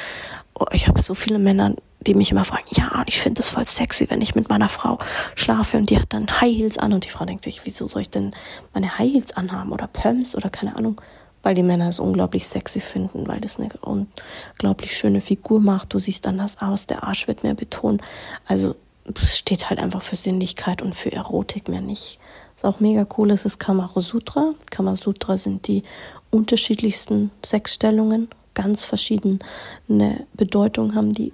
Oh, 0.63 0.70
ich 0.72 0.88
habe 0.88 1.01
so 1.01 1.13
viele 1.13 1.39
Männer, 1.39 1.75
die 2.00 2.13
mich 2.13 2.32
immer 2.32 2.46
fragen, 2.46 2.67
ja, 2.72 3.03
ich 3.05 3.20
finde 3.20 3.41
das 3.41 3.50
voll 3.50 3.65
sexy, 3.65 4.10
wenn 4.10 4.22
ich 4.22 4.34
mit 4.34 4.48
meiner 4.48 4.70
Frau 4.70 4.98
schlafe 5.36 5.77
und 5.77 5.89
die 5.89 6.00
hat 6.00 6.13
dann 6.13 6.39
High 6.39 6.55
Heels 6.55 6.77
an 6.77 6.93
und 6.93 7.03
die 7.03 7.10
Frau 7.10 7.25
denkt 7.25 7.43
sich, 7.43 7.65
wieso 7.65 7.88
soll 7.88 8.03
ich 8.03 8.10
denn 8.10 8.34
meine 8.74 8.98
High 8.98 9.12
Heels 9.12 9.36
anhaben 9.36 9.74
oder 9.74 9.88
Pumps 9.88 10.36
oder 10.36 10.50
keine 10.50 10.77
Ahnung, 10.77 11.01
weil 11.41 11.53
die 11.53 11.63
Männer 11.63 11.89
es 11.89 12.00
unglaublich 12.00 12.48
sexy 12.48 12.79
finden, 12.79 13.27
weil 13.27 13.41
das 13.41 13.60
eine 13.60 13.72
unglaublich 13.82 14.96
schöne 14.96 15.20
Figur 15.20 15.60
macht. 15.60 15.93
Du 15.93 16.00
siehst 16.00 16.27
anders 16.27 16.62
aus, 16.62 16.88
der 16.88 17.03
Arsch 17.03 17.27
wird 17.27 17.43
mehr 17.43 17.55
betont. 17.55 18.01
Also 18.48 18.75
es 19.20 19.38
steht 19.38 19.70
halt 19.70 19.79
einfach 19.79 20.01
für 20.01 20.15
Sinnlichkeit 20.15 20.82
und 20.82 20.96
für 20.96 21.12
Erotik 21.12 21.67
mehr 21.67 21.82
nicht. 21.82 22.20
Was 22.55 22.74
auch 22.74 22.79
mega 22.79 23.05
cool 23.17 23.32
ist, 23.32 23.46
ist 23.46 23.60
Kamasutra. 23.60 24.53
Kamasutra 24.72 25.36
sind 25.36 25.67
die 25.67 25.84
unterschiedlichsten 26.29 27.32
Sexstellungen, 27.43 28.29
ganz 28.53 28.83
verschiedene 28.83 29.39
Bedeutung 30.33 30.95
haben 30.95 31.12
die 31.12 31.33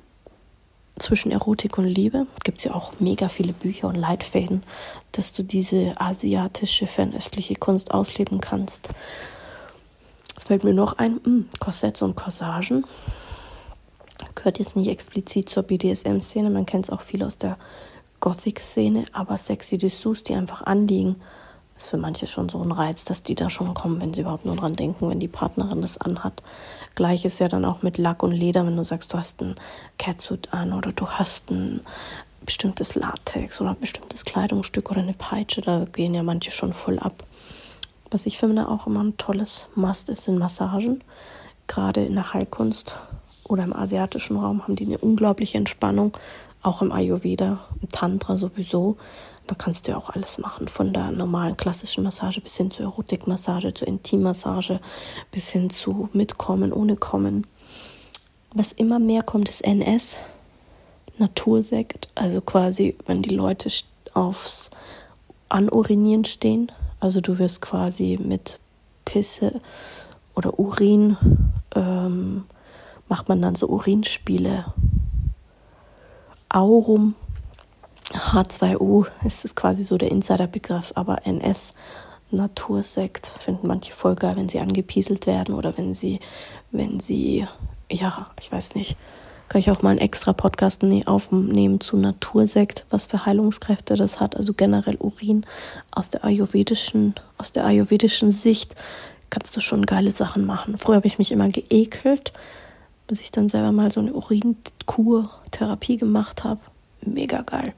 zwischen 0.98 1.32
Erotik 1.32 1.78
und 1.78 1.86
Liebe. 1.86 2.28
Gibt 2.44 2.60
es 2.60 2.66
ja 2.66 2.74
auch 2.74 2.94
mega 3.00 3.30
viele 3.30 3.54
Bücher 3.54 3.88
und 3.88 3.96
Leitfäden, 3.96 4.64
dass 5.12 5.32
du 5.32 5.44
diese 5.44 5.94
asiatische, 6.00 6.88
fernöstliche 6.88 7.56
Kunst 7.56 7.92
ausleben 7.92 8.42
kannst. 8.42 8.90
Es 10.38 10.46
fällt 10.46 10.64
mir 10.64 10.74
noch 10.74 10.98
ein, 10.98 11.14
mh, 11.14 11.22
hm, 11.24 11.50
Korsetts 11.60 12.02
und 12.02 12.16
Corsagen 12.16 12.86
gehört 14.36 14.60
jetzt 14.60 14.76
nicht 14.76 14.90
explizit 14.90 15.50
zur 15.50 15.64
BDSM-Szene, 15.64 16.50
man 16.50 16.66
kennt 16.66 16.86
es 16.86 16.90
auch 16.90 17.02
viel 17.02 17.24
aus 17.24 17.38
der 17.38 17.58
Gothic-Szene, 18.20 19.06
aber 19.12 19.38
sexy 19.38 19.78
Dessous, 19.78 20.24
die 20.24 20.34
einfach 20.34 20.62
anliegen, 20.64 21.18
ist 21.80 21.90
für 21.90 21.98
manche 21.98 22.28
schon 22.28 22.50
so 22.50 22.62
ein 22.62 22.72
Reiz, 22.72 23.06
dass 23.06 23.24
die 23.24 23.36
da 23.36 23.50
schon 23.50 23.74
kommen, 23.74 24.02
wenn 24.02 24.14
sie 24.14 24.22
überhaupt 24.22 24.46
nur 24.46 24.56
dran 24.56 24.76
denken, 24.76 25.10
wenn 25.10 25.20
die 25.20 25.28
Partnerin 25.28 25.82
das 25.82 25.98
anhat. 25.98 26.44
Gleich 26.96 27.26
ist 27.26 27.40
ja 27.40 27.48
dann 27.48 27.66
auch 27.66 27.82
mit 27.82 27.98
Lack 27.98 28.22
und 28.24 28.32
Leder, 28.32 28.66
wenn 28.66 28.76
du 28.76 28.84
sagst, 28.84 29.14
du 29.14 29.18
hast 29.18 29.42
ein 29.42 29.56
Catsuit 29.98 30.54
an 30.54 30.74
oder 30.74 30.92
du 30.92 31.08
hast 31.08 31.50
ein 31.50 31.82
bestimmtes 32.46 32.96
Latex 32.96 33.62
oder 33.62 33.72
ein 33.72 33.80
bestimmtes 33.80 34.26
Kleidungsstück 34.26 34.92
oder 34.92 35.02
eine 35.02 35.14
Peitsche, 35.14 35.62
da 35.62 35.86
gehen 35.86 36.14
ja 36.14 36.24
manche 36.24 36.52
schon 36.52 36.74
voll 36.74 37.00
ab. 37.00 37.24
Was 38.12 38.26
ich 38.26 38.38
finde 38.38 38.68
auch 38.68 38.88
immer 38.88 39.04
ein 39.04 39.18
tolles 39.18 39.68
Must 39.76 40.10
ist, 40.10 40.24
sind 40.24 40.38
Massagen. 40.38 41.04
Gerade 41.68 42.04
in 42.04 42.16
der 42.16 42.34
Heilkunst 42.34 42.98
oder 43.44 43.64
im 43.64 43.74
asiatischen 43.74 44.38
Raum 44.38 44.64
haben 44.64 44.76
die 44.76 44.86
eine 44.86 44.98
unglaubliche 44.98 45.58
Entspannung, 45.58 46.18
auch 46.62 46.82
im 46.82 46.92
Ayurveda, 46.92 47.60
im 47.82 47.90
Tantra 47.90 48.36
sowieso. 48.36 48.98
Da 49.50 49.56
kannst 49.56 49.88
du 49.88 49.92
ja 49.94 49.98
auch 49.98 50.12
alles 50.12 50.38
machen, 50.38 50.68
von 50.68 50.94
der 50.94 51.10
normalen 51.10 51.58
klassischen 51.58 52.04
Massage 52.04 52.40
bis 52.40 52.56
hin 52.58 52.70
zur 52.70 52.86
Erotikmassage, 52.86 53.74
zur 53.74 53.88
Intimmassage, 53.88 54.80
bis 55.32 55.50
hin 55.50 55.72
zu 55.72 56.08
Mitkommen, 56.14 56.72
ohne 56.72 56.96
Kommen. 56.96 57.48
Was 58.54 58.72
immer 58.72 59.00
mehr 59.00 59.24
kommt, 59.24 59.50
ist 59.50 59.62
NS, 59.62 60.18
Natursekt, 61.18 62.10
also 62.14 62.42
quasi, 62.42 62.96
wenn 63.08 63.24
die 63.24 63.32
Leute 63.32 63.72
aufs 64.14 64.70
Anurinieren 65.50 66.26
stehen, 66.26 66.72
also 67.00 67.20
du 67.20 67.40
wirst 67.40 67.60
quasi 67.60 68.20
mit 68.22 68.60
Pisse 69.04 69.62
oder 70.36 70.60
Urin 70.60 71.18
ähm, 71.74 72.44
macht 73.08 73.30
man 73.30 73.42
dann 73.42 73.56
so 73.56 73.68
Urinspiele. 73.68 74.66
Aurum, 76.50 77.16
H2O 78.14 79.08
ist 79.24 79.46
es 79.46 79.56
quasi 79.56 79.84
so 79.84 79.98
der 79.98 80.12
Insiderbegriff, 80.12 80.92
aber 80.96 81.26
NS, 81.26 81.76
Natursekt, 82.32 83.28
finden 83.28 83.68
manche 83.68 83.94
voll 83.94 84.16
geil, 84.16 84.36
wenn 84.36 84.50
sie 84.50 84.60
angepieselt 84.60 85.28
werden 85.28 85.56
oder 85.56 85.78
wenn 85.78 85.94
sie, 85.94 86.20
wenn 86.72 87.00
sie, 87.00 87.48
ja, 87.92 88.28
ich 88.40 88.52
weiß 88.52 88.76
nicht, 88.76 88.98
kann 89.48 89.60
ich 89.60 89.72
auch 89.72 89.82
mal 89.82 89.90
einen 89.90 90.00
extra 90.00 90.32
Podcast 90.32 90.84
ne-, 90.84 91.08
aufnehmen 91.08 91.80
zu 91.80 91.98
Natursekt, 91.98 92.86
was 92.92 93.08
für 93.08 93.26
Heilungskräfte 93.26 93.96
das 93.96 94.20
hat, 94.20 94.38
also 94.38 94.54
generell 94.54 94.98
Urin 94.98 95.46
aus 95.92 96.12
der 96.12 96.24
ayurvedischen, 96.24 97.16
aus 97.38 97.52
der 97.52 97.66
ayurvedischen 97.66 98.30
Sicht 98.32 98.76
kannst 99.32 99.56
du 99.56 99.62
schon 99.62 99.86
geile 99.86 100.12
Sachen 100.12 100.46
machen. 100.46 100.78
Früher 100.78 100.98
habe 100.98 101.08
ich 101.08 101.18
mich 101.18 101.32
immer 101.32 101.50
geekelt, 101.50 102.32
bis 103.08 103.22
ich 103.22 103.32
dann 103.32 103.50
selber 103.50 103.72
mal 103.72 103.92
so 103.92 104.00
eine 104.00 104.14
Urinkur-Therapie 104.14 105.98
gemacht 105.98 106.44
habe. 106.44 106.62
Mega 107.06 107.42
geil. 107.42 107.74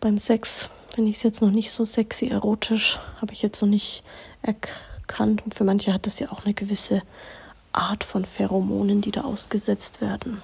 Beim 0.00 0.18
Sex 0.18 0.70
finde 0.94 1.10
ich 1.10 1.16
es 1.16 1.22
jetzt 1.22 1.40
noch 1.40 1.50
nicht 1.50 1.70
so 1.70 1.84
sexy, 1.84 2.28
erotisch. 2.28 2.98
Habe 3.20 3.32
ich 3.32 3.42
jetzt 3.42 3.60
noch 3.62 3.68
nicht 3.68 4.02
erkannt. 4.42 5.44
Und 5.44 5.54
für 5.54 5.64
manche 5.64 5.92
hat 5.92 6.06
das 6.06 6.18
ja 6.18 6.30
auch 6.30 6.44
eine 6.44 6.54
gewisse 6.54 7.02
Art 7.72 8.04
von 8.04 8.24
Pheromonen, 8.24 9.00
die 9.00 9.10
da 9.10 9.22
ausgesetzt 9.22 10.00
werden. 10.00 10.40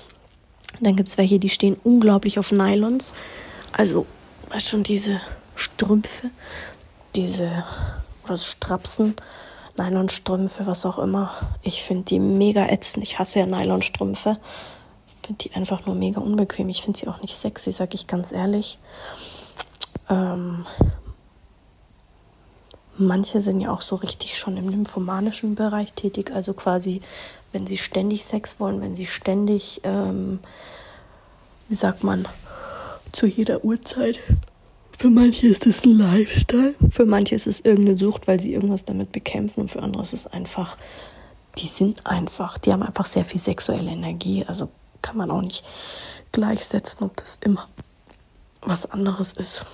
Dann 0.80 0.96
gibt 0.96 1.08
es 1.08 1.18
welche, 1.18 1.38
die 1.38 1.50
stehen 1.50 1.76
unglaublich 1.82 2.38
auf 2.38 2.52
Nylons. 2.52 3.14
Also, 3.72 4.06
weißt 4.50 4.68
schon, 4.68 4.82
diese 4.82 5.20
Strümpfe, 5.54 6.30
diese 7.14 7.64
oder 8.24 8.36
Strapsen, 8.36 9.14
Nylonstrümpfe, 9.76 10.66
was 10.66 10.86
auch 10.86 10.98
immer. 10.98 11.30
Ich 11.62 11.82
finde 11.82 12.04
die 12.04 12.20
mega 12.20 12.66
ätzend. 12.66 13.04
Ich 13.04 13.18
hasse 13.18 13.40
ja 13.40 13.46
Nylonstrümpfe. 13.46 14.38
Finde 15.30 15.44
die 15.44 15.54
einfach 15.54 15.86
nur 15.86 15.94
mega 15.94 16.20
unbequem. 16.20 16.68
Ich 16.70 16.82
finde 16.82 16.98
sie 16.98 17.06
auch 17.06 17.20
nicht 17.22 17.36
sexy, 17.36 17.70
sag 17.70 17.94
ich 17.94 18.08
ganz 18.08 18.32
ehrlich. 18.32 18.80
Ähm, 20.08 20.66
manche 22.96 23.40
sind 23.40 23.60
ja 23.60 23.70
auch 23.70 23.80
so 23.80 23.94
richtig 23.94 24.36
schon 24.36 24.56
im 24.56 24.66
nymphomanischen 24.66 25.54
Bereich 25.54 25.92
tätig, 25.92 26.32
also 26.34 26.52
quasi, 26.52 27.00
wenn 27.52 27.64
sie 27.64 27.76
ständig 27.76 28.24
Sex 28.24 28.58
wollen, 28.58 28.80
wenn 28.80 28.96
sie 28.96 29.06
ständig, 29.06 29.82
ähm, 29.84 30.40
wie 31.68 31.76
sagt 31.76 32.02
man, 32.02 32.26
zu 33.12 33.26
jeder 33.26 33.64
Uhrzeit 33.64 34.18
für 34.98 35.10
manche 35.10 35.46
ist 35.46 35.64
es 35.64 35.84
ein 35.84 35.96
Lifestyle. 35.96 36.74
Für 36.90 37.06
manche 37.06 37.36
ist 37.36 37.46
es 37.46 37.60
irgendeine 37.60 37.96
Sucht, 37.96 38.26
weil 38.26 38.40
sie 38.40 38.52
irgendwas 38.52 38.84
damit 38.84 39.12
bekämpfen. 39.12 39.60
Und 39.60 39.70
für 39.70 39.80
andere 39.80 40.02
ist 40.02 40.12
es 40.12 40.26
einfach, 40.26 40.76
die 41.56 41.68
sind 41.68 42.04
einfach, 42.06 42.58
die 42.58 42.72
haben 42.72 42.82
einfach 42.82 43.06
sehr 43.06 43.24
viel 43.24 43.40
sexuelle 43.40 43.92
Energie. 43.92 44.44
Also 44.46 44.68
kann 45.02 45.16
man 45.16 45.30
auch 45.30 45.42
nicht 45.42 45.64
gleichsetzen, 46.32 47.04
ob 47.04 47.16
das 47.16 47.38
immer 47.42 47.68
was 48.62 48.90
anderes 48.90 49.32
ist. 49.32 49.64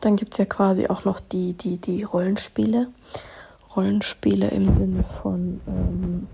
Dann 0.00 0.16
gibt 0.16 0.34
es 0.34 0.38
ja 0.38 0.44
quasi 0.44 0.88
auch 0.88 1.04
noch 1.04 1.20
die, 1.20 1.54
die, 1.54 1.78
die 1.78 2.02
Rollenspiele. 2.02 2.88
Rollenspiele 3.74 4.48
im 4.48 4.76
Sinne 4.76 5.04
von, 5.22 5.60
ähm, 5.66 6.28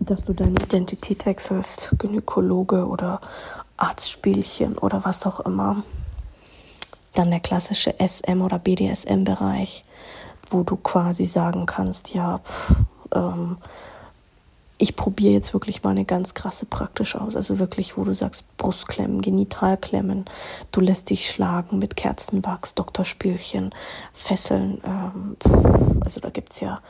dass 0.00 0.24
du 0.24 0.32
deine 0.32 0.60
Identität 0.60 1.26
wechselst, 1.26 1.94
Gynäkologe 1.98 2.86
oder 2.86 3.20
Arztspielchen 3.76 4.78
oder 4.78 5.04
was 5.04 5.26
auch 5.26 5.40
immer. 5.40 5.82
Dann 7.14 7.30
der 7.30 7.40
klassische 7.40 7.94
SM- 8.00 8.42
oder 8.42 8.58
BDSM-Bereich, 8.58 9.84
wo 10.50 10.64
du 10.64 10.76
quasi 10.76 11.26
sagen 11.26 11.66
kannst, 11.66 12.12
ja, 12.14 12.38
pff, 12.38 12.74
ähm, 13.14 13.58
ich 14.78 14.96
probiere 14.96 15.32
jetzt 15.32 15.54
wirklich 15.54 15.82
mal 15.82 15.90
eine 15.90 16.04
ganz 16.04 16.34
krasse 16.34 16.66
praktisch 16.66 17.14
aus. 17.14 17.36
Also 17.36 17.58
wirklich, 17.58 17.96
wo 17.96 18.04
du 18.04 18.12
sagst, 18.12 18.56
Brustklemmen, 18.56 19.22
Genitalklemmen, 19.22 20.24
du 20.72 20.80
lässt 20.80 21.10
dich 21.10 21.30
schlagen 21.30 21.78
mit 21.78 21.96
Kerzenwachs, 21.96 22.74
Doktorspielchen, 22.74 23.74
Fesseln. 24.12 24.80
Ähm, 24.84 25.36
also 26.04 26.20
da 26.20 26.30
gibt 26.30 26.52
es 26.52 26.60
ja 26.60 26.80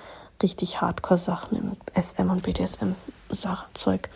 richtig 0.43 0.81
Hardcore-Sachen 0.81 1.59
im 1.59 2.03
SM 2.03 2.31
und 2.31 2.43
BDSM-Zeug. 2.43 4.09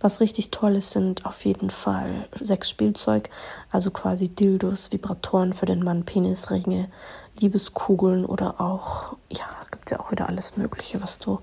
Was 0.00 0.20
richtig 0.20 0.50
toll 0.50 0.76
ist, 0.76 0.92
sind 0.92 1.26
auf 1.26 1.44
jeden 1.44 1.70
Fall 1.70 2.28
Sexspielzeug, 2.40 3.28
also 3.70 3.90
quasi 3.90 4.28
Dildos, 4.28 4.92
Vibratoren 4.92 5.52
für 5.52 5.66
den 5.66 5.82
Mann, 5.82 6.04
Penisringe, 6.04 6.88
Liebeskugeln 7.38 8.24
oder 8.24 8.60
auch, 8.60 9.16
ja, 9.30 9.44
gibt 9.70 9.86
es 9.86 9.90
ja 9.90 10.00
auch 10.00 10.10
wieder 10.10 10.28
alles 10.28 10.56
Mögliche, 10.56 11.02
was 11.02 11.18
du 11.18 11.40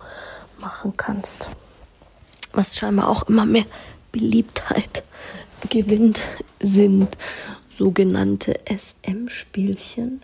machen 0.59 0.95
kannst. 0.97 1.51
Was 2.53 2.77
scheinbar 2.77 3.09
auch 3.09 3.23
immer 3.23 3.45
mehr 3.45 3.65
Beliebtheit 4.11 5.03
gewinnt, 5.69 6.21
sind 6.61 7.17
sogenannte 7.69 8.59
SM-Spielchen. 8.69 10.21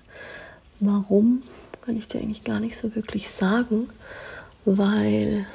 Warum? 0.80 1.44
kann 1.90 1.98
ich 1.98 2.08
dir 2.08 2.20
eigentlich 2.20 2.44
gar 2.44 2.60
nicht 2.60 2.78
so 2.78 2.96
wirklich 2.96 3.32
sagen, 3.32 3.88
weil 4.64 5.48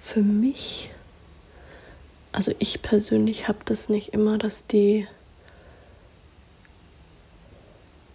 für 0.00 0.22
mich, 0.22 0.88
also 2.32 2.50
ich 2.58 2.80
persönlich 2.80 3.48
habe 3.48 3.58
das 3.66 3.90
nicht 3.90 4.14
immer, 4.14 4.38
dass 4.38 4.66
die 4.66 5.06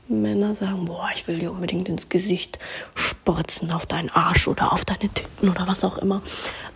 Männer 0.10 0.56
sagen, 0.56 0.86
boah, 0.86 1.10
ich 1.14 1.28
will 1.28 1.38
dir 1.38 1.52
unbedingt 1.52 1.88
ins 1.88 2.10
Gesicht 2.10 2.58
spritzen, 2.96 3.72
auf 3.72 3.86
deinen 3.86 4.10
Arsch 4.10 4.48
oder 4.48 4.74
auf 4.74 4.84
deine 4.84 5.10
Titten 5.10 5.50
oder 5.50 5.68
was 5.68 5.84
auch 5.84 5.98
immer. 5.98 6.22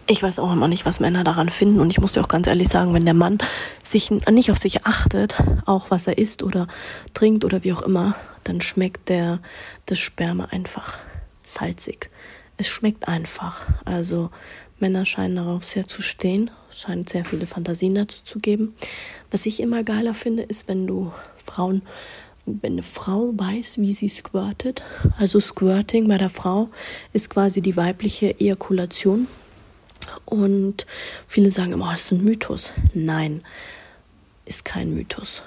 Ich 0.06 0.22
weiß 0.22 0.40
auch 0.40 0.52
immer 0.52 0.68
nicht, 0.68 0.86
was 0.86 1.00
Männer 1.00 1.24
daran 1.24 1.50
finden. 1.50 1.80
Und 1.80 1.90
ich 1.90 2.00
muss 2.00 2.12
dir 2.12 2.22
auch 2.22 2.28
ganz 2.28 2.48
ehrlich 2.48 2.70
sagen, 2.70 2.94
wenn 2.94 3.06
der 3.06 3.14
Mann 3.14 3.40
sich 3.82 4.12
nicht 4.12 4.52
auf 4.52 4.58
sich 4.58 4.86
achtet, 4.86 5.36
auch 5.66 5.90
was 5.90 6.08
er 6.08 6.18
isst 6.18 6.44
oder 6.44 6.68
trinkt 7.14 7.44
oder 7.44 7.64
wie 7.64 7.74
auch 7.74 7.82
immer, 7.82 8.16
dann 8.44 8.62
schmeckt 8.62 9.10
der, 9.10 9.40
das 9.86 10.00
Sperma 10.00 10.46
einfach 10.46 11.00
salzig. 11.42 12.12
Es 12.58 12.68
schmeckt 12.68 13.08
einfach. 13.08 13.66
Also 13.86 14.30
Männer 14.80 15.06
scheinen 15.06 15.38
darauf 15.38 15.64
sehr 15.64 15.88
zu 15.88 16.02
stehen, 16.02 16.52
scheinen 16.70 17.08
sehr 17.08 17.26
viele 17.26 17.48
Fantasien 17.48 17.96
dazu 17.96 18.24
zu 18.24 18.40
geben. 18.40 18.76
Was 19.32 19.46
ich 19.46 19.60
immer 19.60 19.84
geiler 19.84 20.14
finde, 20.14 20.44
ist, 20.44 20.68
wenn 20.68 20.86
du 20.86 21.12
Frauen, 21.46 21.82
wenn 22.46 22.74
eine 22.74 22.84
Frau 22.84 23.34
weiß, 23.36 23.80
wie 23.80 23.94
sie 23.94 24.10
squirtet. 24.10 24.84
Also 25.18 25.40
Squirting 25.40 26.08
bei 26.08 26.18
der 26.18 26.30
Frau 26.30 26.70
ist 27.14 27.30
quasi 27.30 27.62
die 27.62 27.78
weibliche 27.78 28.40
Ejakulation. 28.40 29.28
Und 30.26 30.86
viele 31.28 31.52
sagen 31.52 31.72
immer, 31.72 31.86
oh, 31.86 31.92
das 31.92 32.02
ist 32.02 32.12
ein 32.12 32.24
Mythos. 32.24 32.74
Nein, 32.94 33.44
ist 34.46 34.66
kein 34.66 34.94
Mythos. 34.94 35.44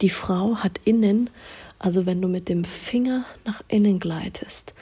Die 0.00 0.10
Frau 0.10 0.56
hat 0.56 0.80
innen 0.84 1.30
also 1.78 2.06
wenn 2.06 2.22
du 2.22 2.28
mit 2.28 2.48
dem 2.48 2.64
Finger 2.64 3.24
nach 3.44 3.62
innen 3.68 4.00
gleitest 4.00 4.74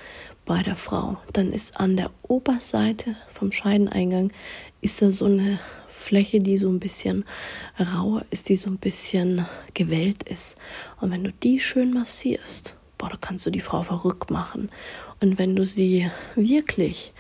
bei 0.45 0.63
der 0.63 0.77
Frau, 0.77 1.19
dann 1.33 1.53
ist 1.53 1.81
an 1.81 1.97
der 1.97 2.11
Oberseite 2.23 3.17
vom 3.31 3.51
Scheideneingang 3.51 4.33
ist 4.81 5.01
da 5.01 5.11
so 5.11 5.25
eine 5.25 5.59
Fläche, 5.95 6.39
die 6.39 6.59
so 6.59 6.69
ein 6.69 6.81
bisschen 6.81 7.25
rauer 7.79 8.25
ist, 8.31 8.49
die 8.49 8.57
so 8.57 8.69
ein 8.69 8.79
bisschen 8.79 9.47
gewellt 9.75 10.23
ist. 10.25 10.57
Und 11.01 11.11
wenn 11.11 11.25
du 11.25 11.33
die 11.33 11.61
schön 11.61 11.93
massierst, 11.93 12.77
boah, 12.99 13.11
da 13.11 13.17
kannst 13.17 13.47
du 13.47 13.51
die 13.51 13.61
Frau 13.61 13.83
verrückt 13.83 14.31
machen. 14.31 14.71
Und 15.21 15.39
wenn 15.39 15.57
du 15.57 15.65
sie 15.65 16.11
wirklich 16.35 17.15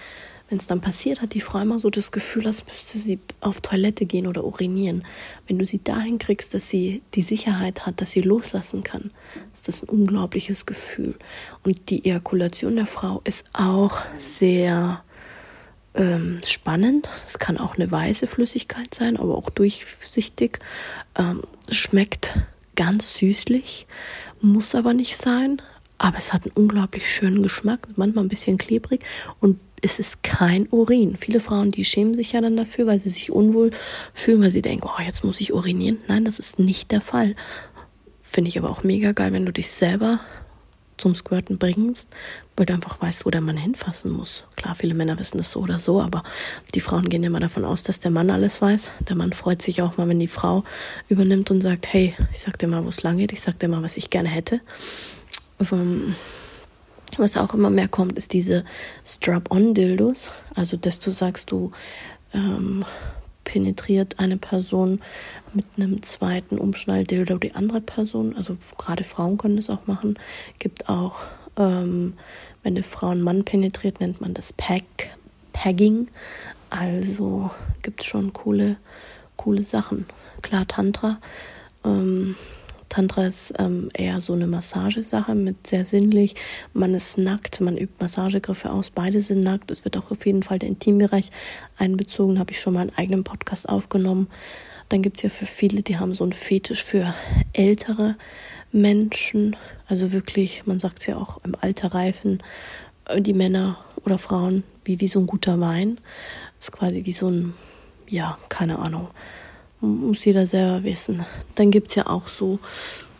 wenn 0.54 0.58
es 0.58 0.66
dann 0.66 0.80
passiert, 0.80 1.22
hat 1.22 1.34
die 1.34 1.40
Frau 1.40 1.58
immer 1.58 1.78
so 1.78 1.88
das 1.88 2.12
Gefühl, 2.12 2.46
als 2.46 2.66
müsste 2.66 2.98
sie 2.98 3.18
auf 3.40 3.60
Toilette 3.60 4.04
gehen 4.04 4.26
oder 4.26 4.44
urinieren. 4.44 5.04
Wenn 5.46 5.58
du 5.58 5.64
sie 5.64 5.82
dahin 5.82 6.18
kriegst, 6.18 6.52
dass 6.52 6.68
sie 6.68 7.02
die 7.14 7.22
Sicherheit 7.22 7.86
hat, 7.86 8.00
dass 8.00 8.10
sie 8.10 8.20
loslassen 8.20 8.82
kann, 8.82 9.10
ist 9.52 9.68
das 9.68 9.82
ein 9.82 9.88
unglaubliches 9.88 10.66
Gefühl. 10.66 11.16
Und 11.64 11.88
die 11.88 12.04
Ejakulation 12.04 12.76
der 12.76 12.86
Frau 12.86 13.22
ist 13.24 13.50
auch 13.54 13.98
sehr 14.18 15.02
ähm, 15.94 16.40
spannend. 16.44 17.08
Es 17.24 17.38
kann 17.38 17.58
auch 17.58 17.76
eine 17.76 17.90
weiße 17.90 18.26
Flüssigkeit 18.26 18.94
sein, 18.94 19.16
aber 19.16 19.36
auch 19.36 19.50
durchsichtig. 19.50 20.58
Ähm, 21.16 21.42
schmeckt 21.68 22.34
ganz 22.76 23.14
süßlich, 23.14 23.86
muss 24.40 24.74
aber 24.74 24.94
nicht 24.94 25.16
sein. 25.16 25.62
Aber 25.96 26.18
es 26.18 26.32
hat 26.32 26.42
einen 26.42 26.52
unglaublich 26.56 27.08
schönen 27.08 27.42
Geschmack, 27.42 27.88
manchmal 27.94 28.24
ein 28.24 28.28
bisschen 28.28 28.58
klebrig 28.58 29.04
und 29.38 29.60
es 29.80 29.98
ist 29.98 30.22
kein 30.22 30.66
Urin. 30.70 31.16
Viele 31.16 31.40
Frauen, 31.40 31.70
die 31.70 31.84
schämen 31.84 32.14
sich 32.14 32.32
ja 32.32 32.40
dann 32.40 32.56
dafür, 32.56 32.86
weil 32.86 32.98
sie 32.98 33.10
sich 33.10 33.30
unwohl 33.30 33.70
fühlen, 34.12 34.42
weil 34.42 34.50
sie 34.50 34.62
denken, 34.62 34.88
oh, 34.88 35.02
jetzt 35.02 35.24
muss 35.24 35.40
ich 35.40 35.52
urinieren. 35.52 35.98
Nein, 36.08 36.24
das 36.24 36.38
ist 36.38 36.58
nicht 36.58 36.90
der 36.90 37.00
Fall. 37.00 37.36
Finde 38.22 38.48
ich 38.48 38.58
aber 38.58 38.70
auch 38.70 38.82
mega 38.82 39.12
geil, 39.12 39.32
wenn 39.32 39.46
du 39.46 39.52
dich 39.52 39.70
selber 39.70 40.20
zum 40.96 41.14
Squirten 41.14 41.58
bringst, 41.58 42.08
weil 42.56 42.66
du 42.66 42.72
einfach 42.72 43.00
weißt, 43.00 43.26
wo 43.26 43.30
der 43.30 43.40
Mann 43.40 43.56
hinfassen 43.56 44.10
muss. 44.10 44.44
Klar, 44.56 44.74
viele 44.74 44.94
Männer 44.94 45.18
wissen 45.18 45.38
das 45.38 45.50
so 45.50 45.60
oder 45.60 45.78
so, 45.78 46.00
aber 46.00 46.22
die 46.74 46.80
Frauen 46.80 47.08
gehen 47.08 47.24
immer 47.24 47.40
davon 47.40 47.64
aus, 47.64 47.82
dass 47.82 48.00
der 48.00 48.10
Mann 48.10 48.30
alles 48.30 48.62
weiß. 48.62 48.90
Der 49.00 49.16
Mann 49.16 49.32
freut 49.32 49.62
sich 49.62 49.82
auch 49.82 49.96
mal, 49.96 50.08
wenn 50.08 50.20
die 50.20 50.28
Frau 50.28 50.64
übernimmt 51.08 51.50
und 51.50 51.60
sagt, 51.60 51.92
hey, 51.92 52.14
ich 52.32 52.40
sag 52.40 52.58
dir 52.58 52.68
mal, 52.68 52.84
wo 52.84 52.88
es 52.88 53.02
lang 53.02 53.18
geht, 53.18 53.32
ich 53.32 53.40
sag 53.40 53.58
dir 53.58 53.68
mal, 53.68 53.82
was 53.82 53.96
ich 53.96 54.10
gerne 54.10 54.28
hätte. 54.28 54.60
Ähm, 55.60 56.14
was 57.16 57.36
auch 57.36 57.54
immer 57.54 57.70
mehr 57.70 57.88
kommt, 57.88 58.18
ist 58.18 58.32
diese 58.32 58.64
Strap-on-Dildos. 59.06 60.32
Also, 60.54 60.76
dass 60.76 60.98
du 60.98 61.10
sagst, 61.10 61.50
du 61.50 61.70
ähm, 62.32 62.84
penetriert 63.44 64.18
eine 64.18 64.36
Person 64.36 65.00
mit 65.52 65.66
einem 65.76 66.02
zweiten 66.02 66.58
Umschnalldildo 66.58 67.38
die 67.38 67.54
andere 67.54 67.80
Person. 67.80 68.34
Also 68.36 68.56
gerade 68.78 69.04
Frauen 69.04 69.38
können 69.38 69.56
das 69.56 69.70
auch 69.70 69.86
machen. 69.86 70.18
Gibt 70.58 70.88
auch, 70.88 71.20
ähm, 71.56 72.14
wenn 72.62 72.74
eine 72.74 72.82
Frau 72.82 73.08
einen 73.08 73.22
Mann 73.22 73.44
penetriert, 73.44 74.00
nennt 74.00 74.20
man 74.20 74.34
das 74.34 74.52
Pag, 74.52 74.84
Pagging. 75.52 76.08
Also 76.70 77.50
gibt 77.82 78.00
es 78.00 78.06
schon 78.06 78.32
coole, 78.32 78.76
coole 79.36 79.62
Sachen. 79.62 80.06
Klar, 80.42 80.66
Tantra. 80.66 81.20
Ähm, 81.84 82.36
Tantra 82.88 83.26
ist 83.26 83.54
ähm, 83.58 83.88
eher 83.92 84.20
so 84.20 84.32
eine 84.32 84.46
Massagesache 84.46 85.34
mit 85.34 85.66
sehr 85.66 85.84
sinnlich. 85.84 86.34
Man 86.72 86.94
ist 86.94 87.18
nackt, 87.18 87.60
man 87.60 87.76
übt 87.76 87.94
Massagegriffe 87.98 88.70
aus, 88.70 88.90
beide 88.90 89.20
sind 89.20 89.42
nackt. 89.42 89.70
Es 89.70 89.84
wird 89.84 89.96
auch 89.96 90.10
auf 90.10 90.24
jeden 90.26 90.42
Fall 90.42 90.58
der 90.58 90.68
Intimbereich 90.68 91.30
einbezogen, 91.76 92.38
habe 92.38 92.52
ich 92.52 92.60
schon 92.60 92.74
mal 92.74 92.80
einen 92.80 92.96
eigenen 92.96 93.24
Podcast 93.24 93.68
aufgenommen. 93.68 94.28
Dann 94.88 95.02
gibt 95.02 95.16
es 95.16 95.22
ja 95.22 95.28
für 95.30 95.46
viele, 95.46 95.82
die 95.82 95.98
haben 95.98 96.14
so 96.14 96.24
einen 96.24 96.32
Fetisch 96.32 96.84
für 96.84 97.14
ältere 97.52 98.16
Menschen. 98.70 99.56
Also 99.86 100.12
wirklich, 100.12 100.66
man 100.66 100.78
sagt 100.78 101.00
es 101.00 101.06
ja 101.06 101.16
auch 101.16 101.40
im 101.44 101.54
Alter 101.60 101.94
reifen, 101.94 102.42
äh, 103.06 103.20
die 103.20 103.34
Männer 103.34 103.78
oder 104.04 104.18
Frauen 104.18 104.62
wie, 104.84 105.00
wie 105.00 105.08
so 105.08 105.18
ein 105.20 105.26
guter 105.26 105.58
Wein. 105.60 105.98
Das 106.58 106.68
ist 106.68 106.72
quasi 106.72 107.04
wie 107.04 107.12
so 107.12 107.30
ein, 107.30 107.54
ja, 108.08 108.38
keine 108.48 108.78
Ahnung 108.78 109.08
muss 109.84 110.24
jeder 110.24 110.46
selber 110.46 110.84
wissen. 110.84 111.24
Dann 111.54 111.70
gibt 111.70 111.88
es 111.88 111.94
ja 111.94 112.06
auch 112.06 112.28
so 112.28 112.58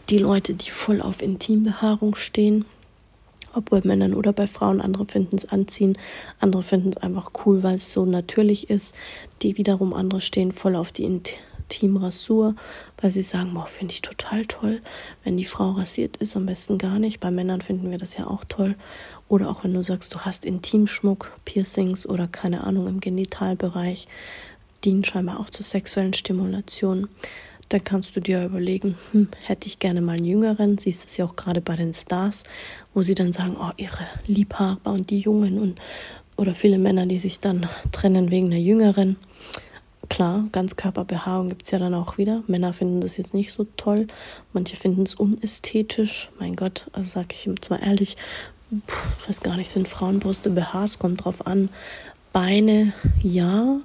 die 0.09 0.19
Leute, 0.19 0.55
die 0.55 0.71
voll 0.71 1.01
auf 1.01 1.23
Intimbehaarung 1.23 2.15
stehen. 2.15 2.65
ob 3.55 3.71
bei 3.71 3.81
Männern 3.85 4.15
oder 4.15 4.33
bei 4.33 4.47
Frauen. 4.47 4.81
Andere 4.81 5.07
finden 5.07 5.37
es 5.37 5.47
anziehen, 5.47 5.97
andere 6.41 6.63
finden 6.63 6.91
es 6.91 6.97
einfach 6.97 7.31
cool, 7.45 7.63
weil 7.63 7.75
es 7.77 7.93
so 7.93 8.05
natürlich 8.05 8.71
ist. 8.71 8.95
Die 9.43 9.57
wiederum 9.57 9.95
andere 9.95 10.21
stehen 10.21 10.53
voll 10.53 10.77
auf 10.77 10.93
die 10.93 11.05
Intimrasur, 11.05 12.55
weil 13.01 13.11
sie 13.11 13.23
sagen, 13.23 13.55
boah, 13.55 13.67
finde 13.67 13.95
ich 13.95 14.03
total 14.03 14.47
toll, 14.47 14.81
wenn 15.23 15.37
die 15.37 15.45
Frau 15.45 15.73
rasiert 15.73 16.17
ist, 16.19 16.37
am 16.37 16.47
besten 16.47 16.79
gar 16.79 16.99
nicht. 16.99 17.21
Bei 17.21 17.31
Männern 17.31 17.61
finden 17.61 17.91
wir 17.91 17.99
das 17.99 18.17
ja 18.17 18.27
auch 18.27 18.45
toll. 18.45 18.75
Oder 19.29 19.49
auch 19.49 19.65
wenn 19.65 19.75
du 19.75 19.83
sagst, 19.83 20.15
du 20.15 20.21
hast 20.21 20.45
Intimschmuck, 20.45 21.33
Piercings 21.45 22.07
oder 22.07 22.29
keine 22.29 22.65
Ahnung 22.65 22.87
im 22.87 23.01
Genitalbereich, 23.01 24.07
dienen 24.85 25.05
scheinbar 25.05 25.41
auch 25.41 25.51
zur 25.51 25.65
sexuellen 25.65 26.15
Stimulation 26.15 27.09
dann 27.69 27.85
kannst 27.85 28.15
du 28.15 28.21
dir 28.21 28.45
überlegen, 28.45 28.97
hm, 29.13 29.29
hätte 29.43 29.67
ich 29.67 29.79
gerne 29.79 30.01
mal 30.01 30.17
einen 30.17 30.25
Jüngeren. 30.25 30.79
Siehst 30.79 31.07
es 31.07 31.17
ja 31.17 31.25
auch 31.25 31.37
gerade 31.37 31.61
bei 31.61 31.77
den 31.77 31.95
Stars, 31.95 32.45
wo 32.93 33.03
sie 33.03 33.15
dann 33.15 33.33
sagen, 33.33 33.57
oh, 33.59 33.71
ihre 33.77 34.07
Liebhaber 34.27 34.93
und 34.93 35.11
die 35.11 35.21
Jungen 35.21 35.59
und 35.59 35.81
oder 36.37 36.53
viele 36.53 36.79
Männer, 36.79 37.07
die 37.07 37.19
sich 37.19 37.39
dann 37.39 37.69
trennen 37.93 38.31
wegen 38.31 38.47
einer 38.47 38.57
Jüngeren. 38.57 39.17
Klar, 40.09 40.45
Ganzkörperbehaarung 40.53 41.49
gibt 41.49 41.63
es 41.65 41.71
ja 41.71 41.79
dann 41.79 41.95
auch 41.95 42.19
wieder. 42.19 42.43
Männer 42.49 42.73
finden 42.73 43.01
das 43.01 43.17
jetzt 43.17 43.35
nicht 43.35 43.53
so 43.53 43.67
toll. 43.77 44.09
Manche 44.53 44.77
finden 44.77 45.05
es 45.05 45.15
unästhetisch. 45.15 46.29
Mein 46.39 46.57
Gott, 46.57 46.87
also 46.93 47.09
sage 47.09 47.29
ich 47.33 47.47
ihm 47.47 47.63
zwar 47.63 47.83
ehrlich, 47.83 48.17
ich 48.71 49.29
weiß 49.29 49.41
gar 49.41 49.57
nicht, 49.57 49.71
sind 49.71 49.89
Frauenbrüste 49.89 50.51
behaart? 50.51 50.99
Kommt 50.99 51.25
drauf 51.25 51.47
an. 51.47 51.69
Beine, 52.33 52.93
ja. 53.23 53.81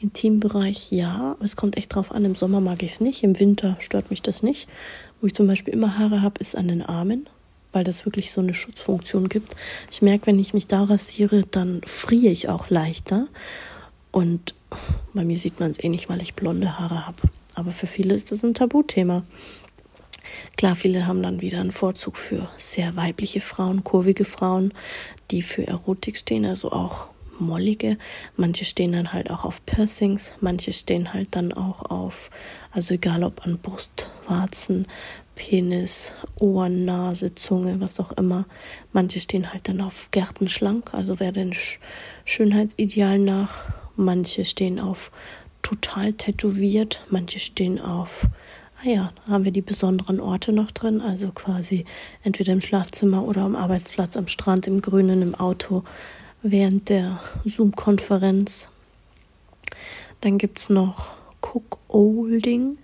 Intimbereich 0.00 0.92
ja, 0.92 1.36
es 1.42 1.56
kommt 1.56 1.76
echt 1.76 1.94
drauf 1.94 2.12
an. 2.12 2.24
Im 2.24 2.34
Sommer 2.34 2.60
mag 2.60 2.82
ich 2.82 2.92
es 2.92 3.00
nicht, 3.00 3.22
im 3.24 3.38
Winter 3.38 3.76
stört 3.80 4.10
mich 4.10 4.22
das 4.22 4.42
nicht. 4.42 4.68
Wo 5.20 5.26
ich 5.26 5.34
zum 5.34 5.46
Beispiel 5.46 5.74
immer 5.74 5.98
Haare 5.98 6.22
habe, 6.22 6.40
ist 6.40 6.56
an 6.56 6.68
den 6.68 6.82
Armen, 6.82 7.28
weil 7.72 7.82
das 7.82 8.04
wirklich 8.06 8.30
so 8.30 8.40
eine 8.40 8.54
Schutzfunktion 8.54 9.28
gibt. 9.28 9.56
Ich 9.90 10.00
merke, 10.00 10.26
wenn 10.26 10.38
ich 10.38 10.54
mich 10.54 10.68
da 10.68 10.84
rasiere, 10.84 11.42
dann 11.50 11.80
friere 11.84 12.32
ich 12.32 12.48
auch 12.48 12.70
leichter. 12.70 13.26
Und 14.12 14.54
bei 15.14 15.24
mir 15.24 15.38
sieht 15.38 15.58
man 15.58 15.70
es 15.70 15.82
eh 15.82 15.88
nicht, 15.88 16.08
weil 16.08 16.22
ich 16.22 16.34
blonde 16.34 16.78
Haare 16.78 17.06
habe. 17.06 17.22
Aber 17.54 17.72
für 17.72 17.88
viele 17.88 18.14
ist 18.14 18.30
das 18.30 18.44
ein 18.44 18.54
Tabuthema. 18.54 19.24
Klar, 20.56 20.76
viele 20.76 21.06
haben 21.06 21.22
dann 21.22 21.40
wieder 21.40 21.60
einen 21.60 21.72
Vorzug 21.72 22.16
für 22.16 22.48
sehr 22.56 22.94
weibliche 22.96 23.40
Frauen, 23.40 23.82
kurvige 23.82 24.24
Frauen, 24.24 24.72
die 25.30 25.42
für 25.42 25.66
Erotik 25.66 26.16
stehen, 26.16 26.44
also 26.44 26.70
auch 26.70 27.06
mollige. 27.40 27.98
Manche 28.36 28.64
stehen 28.64 28.92
dann 28.92 29.12
halt 29.12 29.30
auch 29.30 29.44
auf 29.44 29.64
Piercings, 29.66 30.32
manche 30.40 30.72
stehen 30.72 31.12
halt 31.12 31.28
dann 31.32 31.52
auch 31.52 31.82
auf, 31.90 32.30
also 32.72 32.94
egal 32.94 33.22
ob 33.24 33.46
an 33.46 33.58
Brust, 33.58 34.10
Warzen, 34.26 34.86
Penis, 35.34 36.12
Ohren, 36.36 36.84
Nase, 36.84 37.34
Zunge, 37.34 37.80
was 37.80 38.00
auch 38.00 38.12
immer. 38.12 38.46
Manche 38.92 39.20
stehen 39.20 39.52
halt 39.52 39.68
dann 39.68 39.80
auf 39.80 40.08
Gärtenschlank, 40.10 40.92
also 40.92 41.20
wer 41.20 41.32
den 41.32 41.52
Sch 41.52 41.78
Schönheitsideal 42.24 43.18
nach. 43.18 43.64
Manche 43.96 44.44
stehen 44.44 44.80
auf 44.80 45.10
total 45.62 46.12
tätowiert, 46.12 47.04
manche 47.10 47.38
stehen 47.38 47.80
auf 47.80 48.28
Ah 48.80 48.88
ja, 48.88 49.12
haben 49.28 49.44
wir 49.44 49.50
die 49.50 49.60
besonderen 49.60 50.20
Orte 50.20 50.52
noch 50.52 50.70
drin, 50.70 51.00
also 51.00 51.32
quasi 51.32 51.84
entweder 52.22 52.52
im 52.52 52.60
Schlafzimmer 52.60 53.24
oder 53.24 53.42
am 53.42 53.56
Arbeitsplatz, 53.56 54.16
am 54.16 54.28
Strand, 54.28 54.68
im 54.68 54.82
Grünen, 54.82 55.20
im 55.20 55.34
Auto, 55.34 55.82
während 56.42 56.88
der 56.88 57.20
Zoom-Konferenz. 57.44 58.68
Dann 60.20 60.38
gibt 60.38 60.58
es 60.58 60.70
noch 60.70 61.12
Cook-Holding. 61.42 62.78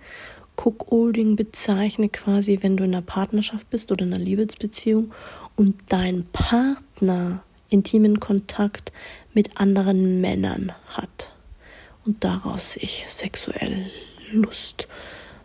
Cook-Holding 0.57 1.35
bezeichnet 1.35 2.13
quasi, 2.13 2.59
wenn 2.61 2.77
du 2.77 2.83
in 2.83 2.93
einer 2.93 3.01
Partnerschaft 3.01 3.69
bist 3.69 3.91
oder 3.91 4.05
in 4.05 4.13
einer 4.13 4.23
Liebesbeziehung 4.23 5.11
und 5.55 5.75
dein 5.89 6.25
Partner 6.31 7.43
intimen 7.69 8.19
Kontakt 8.19 8.91
mit 9.33 9.59
anderen 9.59 10.21
Männern 10.21 10.71
hat 10.87 11.31
und 12.05 12.23
daraus 12.23 12.73
sich 12.73 13.05
sexuell 13.07 13.91
Lust 14.31 14.87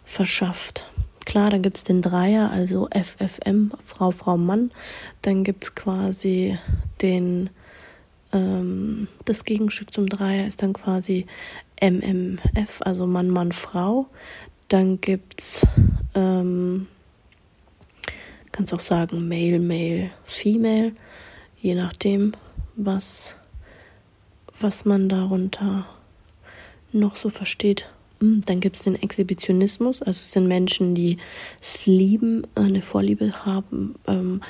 verschafft. 0.05 0.87
Klar, 1.27 1.51
dann 1.51 1.63
gibt 1.63 1.77
es 1.77 1.85
den 1.85 2.03
Dreier, 2.03 2.51
also 2.51 2.89
FFM, 2.93 3.73
Frau, 3.85 4.11
Frau, 4.11 4.37
Mann. 4.37 4.71
Dann 5.23 5.45
gibt 5.45 5.65
es 5.65 5.75
quasi 5.75 6.59
den 7.03 7.51
ähm, 8.33 9.09
das 9.25 9.45
Gegenstück 9.45 9.93
zum 9.93 10.09
Dreier 10.09 10.47
ist 10.47 10.63
dann 10.63 10.73
quasi 10.73 11.27
MMF, 11.81 12.81
also 12.81 13.07
Mann, 13.07 13.29
Mann, 13.29 13.53
Frau. 13.53 14.07
Dann 14.69 15.01
gibt's, 15.01 15.67
ähm, 16.15 16.87
kannst 18.53 18.73
auch 18.73 18.81
sagen 18.81 19.29
Male, 19.29 19.59
Male, 19.59 20.11
Female, 20.25 20.93
je 21.61 21.75
nachdem, 21.75 22.33
was, 22.77 23.35
was 24.61 24.85
man 24.85 25.09
darunter 25.09 25.87
noch 26.93 27.17
so 27.17 27.29
versteht. 27.29 27.91
Hm, 28.21 28.43
dann 28.47 28.61
gibt 28.61 28.77
es 28.77 28.83
den 28.83 29.01
Exhibitionismus, 29.01 30.03
also 30.03 30.19
es 30.19 30.33
sind 30.33 30.47
Menschen, 30.47 30.95
die 30.95 31.17
es 31.61 31.87
lieben, 31.87 32.47
eine 32.55 32.83
Vorliebe 32.83 33.45
haben, 33.45 33.95
ähm, 34.07 34.43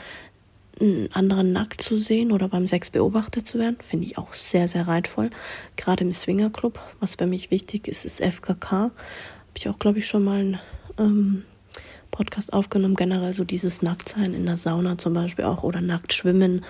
einen 0.80 1.12
anderen 1.12 1.52
nackt 1.52 1.82
zu 1.82 1.96
sehen 1.96 2.32
oder 2.32 2.48
beim 2.48 2.66
Sex 2.66 2.90
beobachtet 2.90 3.46
zu 3.46 3.58
werden, 3.58 3.76
finde 3.80 4.06
ich 4.06 4.18
auch 4.18 4.34
sehr, 4.34 4.68
sehr 4.68 4.88
reizvoll. 4.88 5.30
Gerade 5.76 6.04
im 6.04 6.12
Swingerclub, 6.12 6.78
was 7.00 7.16
für 7.16 7.26
mich 7.26 7.50
wichtig 7.50 7.88
ist, 7.88 8.04
ist 8.04 8.20
FKK. 8.20 8.70
Habe 8.70 8.92
ich 9.56 9.68
auch, 9.68 9.78
glaube 9.78 9.98
ich, 9.98 10.06
schon 10.06 10.24
mal 10.24 10.40
einen 10.40 10.60
ähm, 10.98 11.44
Podcast 12.10 12.52
aufgenommen. 12.52 12.94
Generell 12.94 13.32
so 13.32 13.44
dieses 13.44 13.82
Nacktsein 13.82 14.34
in 14.34 14.46
der 14.46 14.56
Sauna 14.56 14.98
zum 14.98 15.14
Beispiel 15.14 15.44
auch 15.44 15.62
oder 15.62 15.80
nackt 15.80 16.12
schwimmen, 16.12 16.64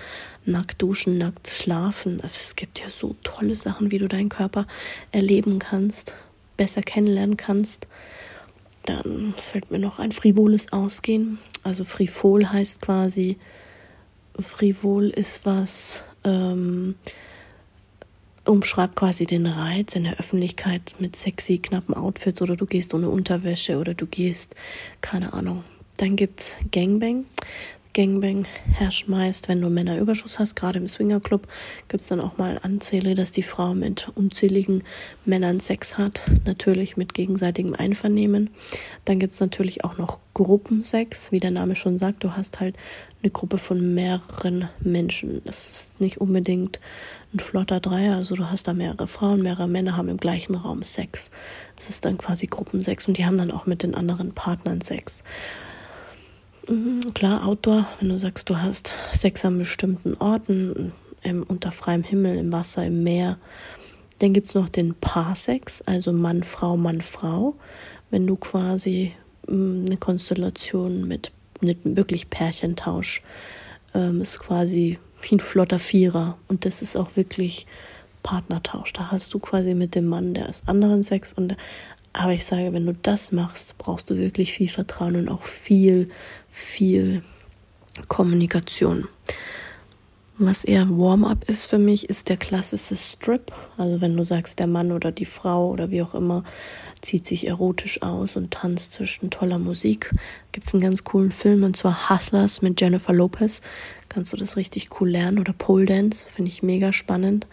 nackt 0.45 0.81
duschen, 0.81 1.17
nackt 1.17 1.47
schlafen. 1.47 2.15
Also 2.21 2.37
es 2.41 2.55
gibt 2.55 2.79
ja 2.79 2.89
so 2.89 3.15
tolle 3.23 3.55
Sachen, 3.55 3.91
wie 3.91 3.97
du 3.97 4.07
deinen 4.07 4.29
Körper 4.29 4.67
erleben 5.11 5.59
kannst, 5.59 6.15
besser 6.57 6.81
kennenlernen 6.81 7.37
kannst. 7.37 7.87
Dann 8.85 9.33
fällt 9.37 9.71
mir 9.71 9.79
noch 9.79 9.99
ein 9.99 10.11
frivoles 10.11 10.73
Ausgehen. 10.73 11.37
Also 11.63 11.85
frivol 11.85 12.47
heißt 12.47 12.81
quasi 12.81 13.37
frivol 14.43 15.09
ist 15.09 15.45
was, 15.45 16.03
ähm, 16.23 16.95
umschreibt 18.45 18.95
quasi 18.95 19.25
den 19.25 19.45
Reiz 19.45 19.95
in 19.95 20.03
der 20.03 20.17
Öffentlichkeit 20.19 20.95
mit 20.99 21.15
sexy, 21.15 21.59
knappen 21.59 21.93
Outfits 21.95 22.41
oder 22.41 22.55
du 22.55 22.65
gehst 22.65 22.93
ohne 22.93 23.09
Unterwäsche 23.09 23.77
oder 23.77 23.93
du 23.93 24.07
gehst, 24.07 24.55
keine 25.01 25.33
Ahnung. 25.33 25.63
Dann 25.97 26.15
gibt's 26.15 26.55
Gangbang. 26.71 27.25
Gangbang 27.93 28.45
herrscht 28.71 29.07
meist, 29.07 29.49
wenn 29.49 29.61
du 29.61 29.69
Männerüberschuss 29.69 30.39
hast. 30.39 30.55
Gerade 30.55 30.79
im 30.79 30.87
Swingerclub 30.87 31.47
gibt 31.89 32.01
es 32.01 32.07
dann 32.07 32.21
auch 32.21 32.37
mal 32.37 32.59
Anzähle, 32.61 33.15
dass 33.15 33.31
die 33.31 33.43
Frau 33.43 33.73
mit 33.73 34.09
unzähligen 34.15 34.83
Männern 35.25 35.59
Sex 35.59 35.97
hat. 35.97 36.21
Natürlich 36.45 36.95
mit 36.95 37.13
gegenseitigem 37.13 37.73
Einvernehmen. 37.73 38.49
Dann 39.05 39.19
gibt 39.19 39.33
es 39.33 39.39
natürlich 39.39 39.83
auch 39.83 39.97
noch 39.97 40.19
Gruppensex. 40.33 41.31
Wie 41.31 41.39
der 41.39 41.51
Name 41.51 41.75
schon 41.75 41.99
sagt, 41.99 42.23
du 42.23 42.35
hast 42.37 42.59
halt 42.61 42.77
eine 43.21 43.31
Gruppe 43.31 43.57
von 43.57 43.93
mehreren 43.93 44.69
Menschen. 44.79 45.41
Das 45.45 45.69
ist 45.69 46.01
nicht 46.01 46.19
unbedingt 46.19 46.79
ein 47.33 47.39
flotter 47.39 47.79
Dreier. 47.79 48.15
Also 48.15 48.35
du 48.35 48.49
hast 48.49 48.67
da 48.67 48.73
mehrere 48.73 49.07
Frauen, 49.07 49.41
mehrere 49.41 49.67
Männer 49.67 49.97
haben 49.97 50.09
im 50.09 50.17
gleichen 50.17 50.55
Raum 50.55 50.81
Sex. 50.83 51.29
Das 51.75 51.89
ist 51.89 52.05
dann 52.05 52.17
quasi 52.17 52.47
Gruppensex 52.47 53.07
und 53.07 53.17
die 53.17 53.25
haben 53.25 53.37
dann 53.37 53.51
auch 53.51 53.65
mit 53.65 53.83
den 53.83 53.95
anderen 53.95 54.33
Partnern 54.33 54.81
Sex. 54.81 55.23
Mhm, 56.71 57.13
klar, 57.13 57.45
Outdoor, 57.45 57.85
wenn 57.99 58.07
du 58.07 58.17
sagst, 58.17 58.49
du 58.49 58.61
hast 58.61 58.93
Sex 59.11 59.43
an 59.43 59.57
bestimmten 59.57 60.13
Orten, 60.15 60.93
im, 61.21 61.43
unter 61.43 61.69
freiem 61.69 62.01
Himmel, 62.01 62.37
im 62.37 62.53
Wasser, 62.53 62.85
im 62.85 63.03
Meer. 63.03 63.37
Dann 64.19 64.31
gibt 64.31 64.47
es 64.47 64.55
noch 64.55 64.69
den 64.69 64.93
Paarsex, 64.93 65.81
also 65.81 66.13
Mann, 66.13 66.43
Frau, 66.43 66.77
Mann, 66.77 67.01
Frau. 67.01 67.55
Wenn 68.09 68.25
du 68.25 68.37
quasi 68.37 69.11
mh, 69.47 69.87
eine 69.87 69.97
Konstellation 69.97 71.05
mit, 71.09 71.33
mit 71.59 71.79
wirklich 71.83 72.29
Pärchentausch 72.29 73.21
ähm, 73.93 74.21
ist 74.21 74.39
quasi 74.39 74.97
wie 75.23 75.35
ein 75.35 75.39
flotter 75.41 75.79
Vierer. 75.79 76.37
Und 76.47 76.63
das 76.63 76.81
ist 76.81 76.95
auch 76.95 77.17
wirklich 77.17 77.67
Partnertausch. 78.23 78.93
Da 78.93 79.11
hast 79.11 79.33
du 79.33 79.39
quasi 79.39 79.73
mit 79.73 79.93
dem 79.93 80.05
Mann, 80.05 80.33
der 80.33 80.47
ist 80.47 80.69
anderen 80.69 81.03
Sex 81.03 81.33
und 81.33 81.57
aber 82.13 82.33
ich 82.33 82.45
sage, 82.45 82.73
wenn 82.73 82.85
du 82.85 82.93
das 82.93 83.31
machst, 83.31 83.77
brauchst 83.77 84.09
du 84.09 84.17
wirklich 84.17 84.53
viel 84.53 84.69
Vertrauen 84.69 85.15
und 85.15 85.29
auch 85.29 85.43
viel, 85.43 86.09
viel 86.49 87.23
Kommunikation. 88.07 89.07
Was 90.37 90.63
eher 90.63 90.89
Warm-up 90.89 91.47
ist 91.47 91.67
für 91.67 91.77
mich, 91.77 92.09
ist 92.09 92.27
der 92.27 92.37
klassische 92.37 92.95
Strip. 92.95 93.51
Also 93.77 94.01
wenn 94.01 94.17
du 94.17 94.23
sagst, 94.23 94.57
der 94.59 94.65
Mann 94.65 94.91
oder 94.91 95.11
die 95.11 95.25
Frau 95.25 95.69
oder 95.69 95.91
wie 95.91 96.01
auch 96.01 96.15
immer 96.15 96.43
zieht 97.01 97.27
sich 97.27 97.47
erotisch 97.47 98.01
aus 98.01 98.35
und 98.35 98.51
tanzt 98.51 98.93
zwischen 98.93 99.29
toller 99.29 99.59
Musik. 99.59 100.11
Gibt 100.51 100.67
es 100.67 100.73
einen 100.73 100.81
ganz 100.81 101.03
coolen 101.03 101.31
Film 101.31 101.63
und 101.63 101.77
zwar 101.77 102.09
Hustlers 102.09 102.61
mit 102.61 102.79
Jennifer 102.81 103.13
Lopez. 103.13 103.61
Kannst 104.09 104.33
du 104.33 104.37
das 104.37 104.57
richtig 104.57 104.89
cool 104.99 105.09
lernen 105.09 105.39
oder 105.39 105.53
Pole 105.53 105.85
Dance, 105.85 106.27
finde 106.27 106.49
ich 106.49 106.63
mega 106.63 106.91
spannend. 106.91 107.47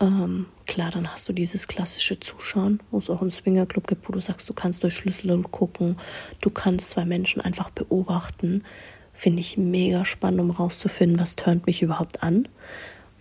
Ähm, 0.00 0.46
klar, 0.66 0.90
dann 0.90 1.12
hast 1.12 1.28
du 1.28 1.32
dieses 1.32 1.68
klassische 1.68 2.20
Zuschauen, 2.20 2.80
wo 2.90 2.98
es 2.98 3.10
auch 3.10 3.20
einen 3.20 3.30
Swingerclub 3.30 3.86
gibt, 3.86 4.08
wo 4.08 4.12
du 4.12 4.20
sagst, 4.20 4.48
du 4.48 4.52
kannst 4.52 4.82
durch 4.82 4.94
Schlüssel 4.94 5.42
gucken, 5.42 5.96
du 6.40 6.50
kannst 6.50 6.90
zwei 6.90 7.04
Menschen 7.04 7.40
einfach 7.40 7.70
beobachten, 7.70 8.64
finde 9.12 9.40
ich 9.40 9.56
mega 9.56 10.04
spannend, 10.04 10.40
um 10.40 10.50
rauszufinden, 10.50 11.18
was 11.18 11.36
turnt 11.36 11.66
mich 11.66 11.82
überhaupt 11.82 12.22
an, 12.22 12.48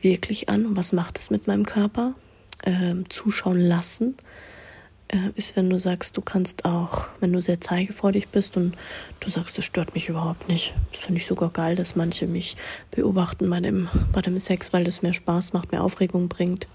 wirklich 0.02 0.50
an 0.50 0.66
und 0.66 0.78
was 0.78 0.94
macht 0.94 1.18
es 1.18 1.30
mit 1.30 1.48
meinem 1.48 1.66
Körper. 1.66 2.16
Ähm, 2.64 3.10
zuschauen 3.10 3.60
lassen 3.60 4.16
äh, 5.12 5.30
ist, 5.36 5.56
wenn 5.56 5.70
du 5.70 5.78
sagst, 5.78 6.16
du 6.18 6.22
kannst 6.22 6.66
auch, 6.66 7.08
wenn 7.20 7.34
du 7.34 7.42
sehr 7.42 7.60
zeigefreudig 7.60 8.30
bist 8.30 8.56
und 8.58 8.76
du 9.20 9.30
sagst, 9.30 9.58
das 9.58 9.66
stört 9.66 9.94
mich 9.94 10.10
überhaupt 10.10 10.48
nicht. 10.48 10.74
Das 10.92 11.02
finde 11.02 11.20
ich 11.20 11.28
sogar 11.28 11.50
geil, 11.50 11.76
dass 11.76 11.96
manche 11.96 12.28
mich 12.28 12.56
beobachten 12.92 13.50
bei 13.50 13.60
dem, 13.60 13.90
bei 14.14 14.22
dem 14.22 14.40
Sex, 14.40 14.74
weil 14.74 14.84
das 14.84 15.02
mehr 15.02 15.14
Spaß 15.14 15.54
macht, 15.54 15.72
mehr 15.72 15.84
Aufregung 15.84 16.30
bringt. 16.30 16.68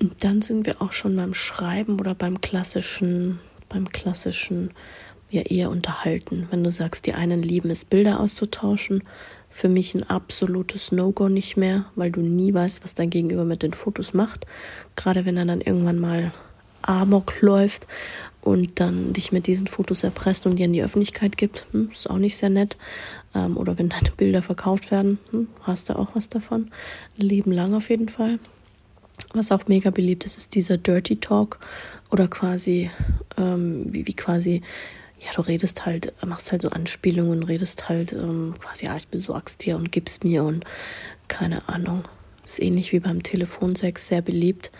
Und 0.00 0.24
dann 0.24 0.42
sind 0.42 0.66
wir 0.66 0.82
auch 0.82 0.92
schon 0.92 1.16
beim 1.16 1.34
Schreiben 1.34 2.00
oder 2.00 2.14
beim 2.14 2.40
klassischen, 2.40 3.38
beim 3.68 3.90
klassischen, 3.90 4.70
ja 5.30 5.42
eher 5.42 5.70
unterhalten. 5.70 6.46
Wenn 6.50 6.62
du 6.62 6.70
sagst, 6.70 7.06
die 7.06 7.14
einen 7.14 7.42
lieben 7.42 7.70
es, 7.70 7.84
Bilder 7.84 8.20
auszutauschen, 8.20 9.02
für 9.48 9.68
mich 9.68 9.94
ein 9.94 10.08
absolutes 10.08 10.92
No-Go 10.92 11.28
nicht 11.28 11.56
mehr, 11.56 11.86
weil 11.94 12.10
du 12.10 12.20
nie 12.20 12.52
weißt, 12.54 12.84
was 12.84 12.94
dein 12.94 13.10
Gegenüber 13.10 13.44
mit 13.44 13.62
den 13.62 13.74
Fotos 13.74 14.14
macht. 14.14 14.46
Gerade 14.96 15.24
wenn 15.24 15.36
er 15.36 15.44
dann 15.44 15.60
irgendwann 15.60 15.98
mal 15.98 16.32
Amok 16.80 17.40
läuft 17.40 17.86
und 18.40 18.80
dann 18.80 19.12
dich 19.12 19.30
mit 19.30 19.46
diesen 19.46 19.68
Fotos 19.68 20.04
erpresst 20.04 20.46
und 20.46 20.56
dir 20.56 20.64
in 20.64 20.72
die 20.72 20.82
Öffentlichkeit 20.82 21.36
gibt. 21.36 21.66
Hm, 21.72 21.90
ist 21.92 22.10
auch 22.10 22.18
nicht 22.18 22.36
sehr 22.36 22.50
nett. 22.50 22.76
Ähm, 23.34 23.56
oder 23.56 23.78
wenn 23.78 23.88
deine 23.88 24.10
Bilder 24.10 24.42
verkauft 24.42 24.90
werden, 24.90 25.18
hm, 25.30 25.48
hast 25.62 25.88
du 25.88 25.98
auch 25.98 26.08
was 26.14 26.28
davon. 26.28 26.70
Leben 27.16 27.52
lang 27.52 27.74
auf 27.74 27.90
jeden 27.90 28.08
Fall. 28.08 28.38
Was 29.34 29.52
auch 29.52 29.66
mega 29.66 29.90
beliebt 29.90 30.24
ist, 30.24 30.36
ist 30.36 30.54
dieser 30.54 30.76
Dirty 30.76 31.16
Talk 31.16 31.58
oder 32.10 32.28
quasi, 32.28 32.90
ähm, 33.36 33.86
wie, 33.88 34.06
wie 34.06 34.14
quasi, 34.14 34.62
ja, 35.18 35.30
du 35.34 35.42
redest 35.42 35.86
halt, 35.86 36.12
machst 36.26 36.52
halt 36.52 36.62
so 36.62 36.68
Anspielungen, 36.68 37.42
redest 37.42 37.88
halt 37.88 38.12
ähm, 38.12 38.54
quasi, 38.58 38.86
ja, 38.86 38.96
ich 38.96 39.08
besorg's 39.08 39.56
dir 39.56 39.76
und 39.76 39.92
gib's 39.92 40.22
mir 40.22 40.44
und 40.44 40.64
keine 41.28 41.68
Ahnung. 41.68 42.04
Ist 42.44 42.60
ähnlich 42.60 42.92
wie 42.92 43.00
beim 43.00 43.22
Telefonsex, 43.22 44.08
sehr 44.08 44.20
beliebt. 44.20 44.70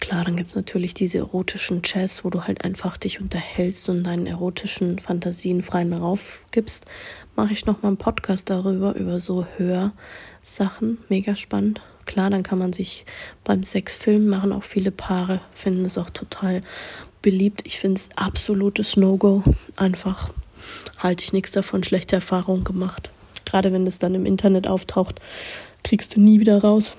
Klar, 0.00 0.24
dann 0.24 0.36
gibt 0.36 0.50
es 0.50 0.56
natürlich 0.56 0.94
diese 0.94 1.18
erotischen 1.18 1.82
Chats, 1.82 2.24
wo 2.24 2.30
du 2.30 2.42
halt 2.42 2.64
einfach 2.64 2.96
dich 2.96 3.20
unterhältst 3.20 3.88
und 3.88 4.04
deinen 4.04 4.26
erotischen 4.26 4.98
Fantasien 4.98 5.62
freien 5.62 5.92
Rauf 5.92 6.42
gibst. 6.50 6.86
Mache 7.36 7.52
ich 7.52 7.66
nochmal 7.66 7.90
einen 7.90 7.96
Podcast 7.96 8.50
darüber, 8.50 8.94
über 8.96 9.20
so 9.20 9.46
Hörsachen. 9.56 10.98
Mega 11.08 11.36
spannend. 11.36 11.80
Klar, 12.06 12.30
dann 12.30 12.42
kann 12.42 12.58
man 12.58 12.72
sich 12.72 13.04
beim 13.44 13.64
Sex 13.64 13.94
filmen, 13.94 14.28
machen 14.28 14.52
auch 14.52 14.62
viele 14.62 14.90
Paare, 14.90 15.40
finden 15.54 15.84
es 15.84 15.98
auch 15.98 16.10
total 16.10 16.62
beliebt. 17.22 17.62
Ich 17.64 17.78
finde 17.78 17.98
es 17.98 18.10
absolutes 18.16 18.96
No-Go. 18.96 19.42
Einfach 19.76 20.30
halte 20.98 21.24
ich 21.24 21.32
nichts 21.32 21.52
davon, 21.52 21.82
schlechte 21.82 22.16
Erfahrungen 22.16 22.64
gemacht. 22.64 23.10
Gerade 23.44 23.72
wenn 23.72 23.86
es 23.86 23.98
dann 23.98 24.14
im 24.14 24.26
Internet 24.26 24.66
auftaucht, 24.66 25.20
kriegst 25.82 26.16
du 26.16 26.20
nie 26.20 26.40
wieder 26.40 26.58
raus 26.62 26.96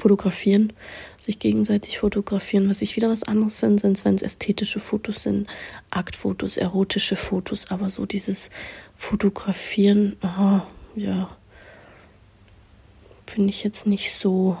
fotografieren, 0.00 0.72
sich 1.18 1.38
gegenseitig 1.38 1.98
fotografieren. 1.98 2.68
Was 2.68 2.82
ich 2.82 2.96
wieder 2.96 3.10
was 3.10 3.22
anderes 3.22 3.58
sind, 3.58 3.80
sind, 3.80 4.02
wenn 4.04 4.14
es 4.14 4.22
ästhetische 4.22 4.80
Fotos 4.80 5.22
sind, 5.22 5.46
Aktfotos, 5.90 6.56
erotische 6.56 7.16
Fotos, 7.16 7.70
aber 7.70 7.90
so 7.90 8.06
dieses 8.06 8.50
Fotografieren, 8.96 10.16
oh, 10.22 10.60
ja, 10.96 11.28
finde 13.30 13.50
ich 13.50 13.62
jetzt 13.62 13.86
nicht 13.86 14.12
so 14.12 14.58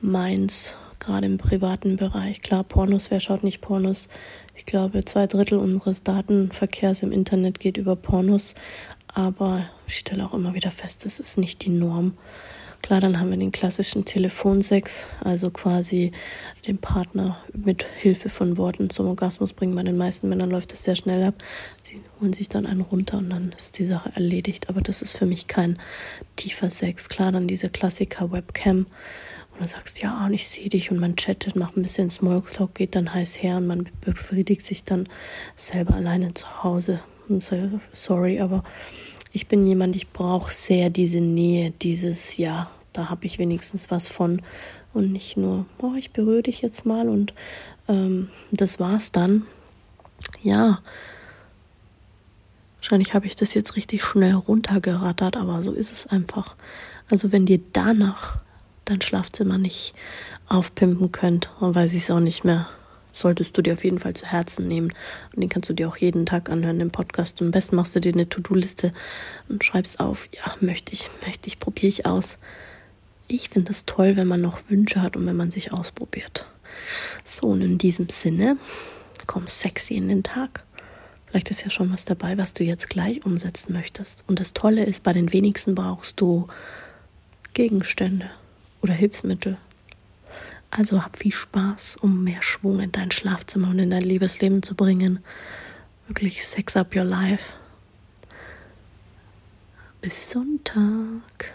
meins, 0.00 0.74
gerade 1.00 1.26
im 1.26 1.38
privaten 1.38 1.96
Bereich. 1.96 2.40
Klar, 2.40 2.62
Pornos, 2.62 3.10
wer 3.10 3.20
schaut 3.20 3.42
nicht 3.42 3.60
Pornos? 3.60 4.08
Ich 4.54 4.64
glaube, 4.64 5.04
zwei 5.04 5.26
Drittel 5.26 5.58
unseres 5.58 6.04
Datenverkehrs 6.04 7.02
im 7.02 7.12
Internet 7.12 7.58
geht 7.58 7.76
über 7.76 7.96
Pornos, 7.96 8.54
aber 9.12 9.68
ich 9.86 9.98
stelle 9.98 10.24
auch 10.24 10.34
immer 10.34 10.54
wieder 10.54 10.70
fest, 10.70 11.04
das 11.04 11.18
ist 11.18 11.36
nicht 11.36 11.64
die 11.64 11.70
Norm. 11.70 12.16
Klar, 12.82 13.00
dann 13.00 13.20
haben 13.20 13.30
wir 13.30 13.36
den 13.36 13.52
klassischen 13.52 14.04
Telefonsex, 14.04 15.08
also 15.22 15.50
quasi 15.50 16.12
den 16.66 16.78
Partner 16.78 17.36
mit 17.52 17.82
Hilfe 17.82 18.30
von 18.30 18.56
Worten 18.56 18.88
zum 18.88 19.08
Orgasmus 19.08 19.52
bringen. 19.52 19.74
Bei 19.74 19.82
den 19.82 19.96
meisten 19.96 20.28
Männern 20.28 20.50
läuft 20.50 20.72
das 20.72 20.84
sehr 20.84 20.96
schnell 20.96 21.22
ab. 21.24 21.34
Sie 21.82 22.00
holen 22.20 22.32
sich 22.32 22.48
dann 22.48 22.66
einen 22.66 22.80
runter 22.80 23.18
und 23.18 23.30
dann 23.30 23.52
ist 23.52 23.78
die 23.78 23.84
Sache 23.84 24.12
erledigt. 24.14 24.70
Aber 24.70 24.80
das 24.80 25.02
ist 25.02 25.18
für 25.18 25.26
mich 25.26 25.48
kein 25.48 25.78
tiefer 26.36 26.70
Sex. 26.70 27.08
Klar, 27.08 27.32
dann 27.32 27.46
diese 27.46 27.68
Klassiker 27.68 28.32
Webcam. 28.32 28.86
Und 29.52 29.60
du 29.60 29.66
sagst, 29.66 30.00
ja, 30.00 30.24
und 30.24 30.32
ich 30.32 30.48
sehe 30.48 30.68
dich 30.68 30.90
und 30.90 30.98
man 30.98 31.16
chattet, 31.16 31.56
macht 31.56 31.76
ein 31.76 31.82
bisschen 31.82 32.10
Smalltalk, 32.10 32.74
geht 32.76 32.94
dann 32.94 33.12
heiß 33.12 33.42
her 33.42 33.56
und 33.56 33.66
man 33.66 33.88
befriedigt 34.00 34.64
sich 34.64 34.84
dann 34.84 35.08
selber 35.56 35.94
alleine 35.94 36.32
zu 36.32 36.62
Hause. 36.62 37.00
Sorry, 37.92 38.40
aber 38.40 38.62
ich 39.32 39.46
bin 39.46 39.62
jemand, 39.62 39.96
ich 39.96 40.10
brauche 40.10 40.52
sehr 40.52 40.90
diese 40.90 41.20
Nähe, 41.20 41.72
dieses 41.82 42.36
Ja, 42.36 42.70
da 42.92 43.08
habe 43.08 43.26
ich 43.26 43.38
wenigstens 43.38 43.90
was 43.90 44.08
von 44.08 44.42
und 44.94 45.12
nicht 45.12 45.36
nur, 45.36 45.66
oh, 45.78 45.94
ich 45.96 46.12
berühre 46.12 46.42
dich 46.42 46.62
jetzt 46.62 46.86
mal 46.86 47.08
und 47.08 47.34
ähm, 47.88 48.28
das 48.50 48.80
war's 48.80 49.12
dann. 49.12 49.46
Ja, 50.42 50.80
wahrscheinlich 52.76 53.14
habe 53.14 53.26
ich 53.26 53.36
das 53.36 53.54
jetzt 53.54 53.76
richtig 53.76 54.02
schnell 54.02 54.34
runtergerattert, 54.34 55.36
aber 55.36 55.62
so 55.62 55.72
ist 55.72 55.92
es 55.92 56.06
einfach. 56.06 56.56
Also 57.10 57.32
wenn 57.32 57.46
dir 57.46 57.60
danach 57.72 58.38
dein 58.84 59.00
Schlafzimmer 59.00 59.58
nicht 59.58 59.94
aufpimpen 60.48 61.12
könnt, 61.12 61.50
dann 61.60 61.74
weiß 61.74 61.92
ich 61.94 62.04
es 62.04 62.10
auch 62.10 62.20
nicht 62.20 62.44
mehr 62.44 62.68
solltest 63.10 63.56
du 63.56 63.62
dir 63.62 63.74
auf 63.74 63.84
jeden 63.84 63.98
Fall 63.98 64.14
zu 64.14 64.26
Herzen 64.26 64.66
nehmen. 64.66 64.92
Und 65.34 65.40
den 65.40 65.48
kannst 65.48 65.68
du 65.68 65.74
dir 65.74 65.88
auch 65.88 65.96
jeden 65.96 66.26
Tag 66.26 66.50
anhören 66.50 66.80
im 66.80 66.90
Podcast. 66.90 67.40
Am 67.42 67.50
besten 67.50 67.76
machst 67.76 67.94
du 67.96 68.00
dir 68.00 68.12
eine 68.12 68.28
To-Do-Liste 68.28 68.92
und 69.48 69.64
schreibst 69.64 70.00
auf, 70.00 70.28
ja, 70.32 70.54
möchte 70.60 70.92
ich, 70.92 71.08
möchte 71.24 71.48
ich, 71.48 71.58
probiere 71.58 71.88
ich 71.88 72.06
aus. 72.06 72.38
Ich 73.26 73.50
finde 73.50 73.72
es 73.72 73.84
toll, 73.84 74.16
wenn 74.16 74.26
man 74.26 74.40
noch 74.40 74.60
Wünsche 74.68 75.02
hat 75.02 75.16
und 75.16 75.26
wenn 75.26 75.36
man 75.36 75.50
sich 75.50 75.72
ausprobiert. 75.72 76.46
So, 77.24 77.48
und 77.48 77.62
in 77.62 77.78
diesem 77.78 78.08
Sinne, 78.08 78.56
komm 79.26 79.46
sexy 79.46 79.94
in 79.94 80.08
den 80.08 80.22
Tag. 80.22 80.64
Vielleicht 81.26 81.50
ist 81.50 81.62
ja 81.62 81.68
schon 81.68 81.92
was 81.92 82.06
dabei, 82.06 82.38
was 82.38 82.54
du 82.54 82.64
jetzt 82.64 82.88
gleich 82.88 83.26
umsetzen 83.26 83.74
möchtest. 83.74 84.24
Und 84.28 84.40
das 84.40 84.54
Tolle 84.54 84.84
ist, 84.84 85.02
bei 85.02 85.12
den 85.12 85.32
wenigsten 85.32 85.74
brauchst 85.74 86.20
du 86.20 86.46
Gegenstände 87.52 88.30
oder 88.80 88.94
Hilfsmittel. 88.94 89.58
Also 90.70 91.02
hab 91.02 91.18
viel 91.18 91.32
Spaß, 91.32 91.96
um 91.96 92.24
mehr 92.24 92.42
Schwung 92.42 92.80
in 92.80 92.92
dein 92.92 93.10
Schlafzimmer 93.10 93.70
und 93.70 93.78
in 93.78 93.90
dein 93.90 94.02
Liebesleben 94.02 94.62
zu 94.62 94.74
bringen. 94.74 95.20
Wirklich 96.06 96.44
Sex 96.44 96.76
up 96.76 96.94
your 96.94 97.04
life. 97.04 97.54
Bis 100.00 100.30
Sonntag. 100.30 101.52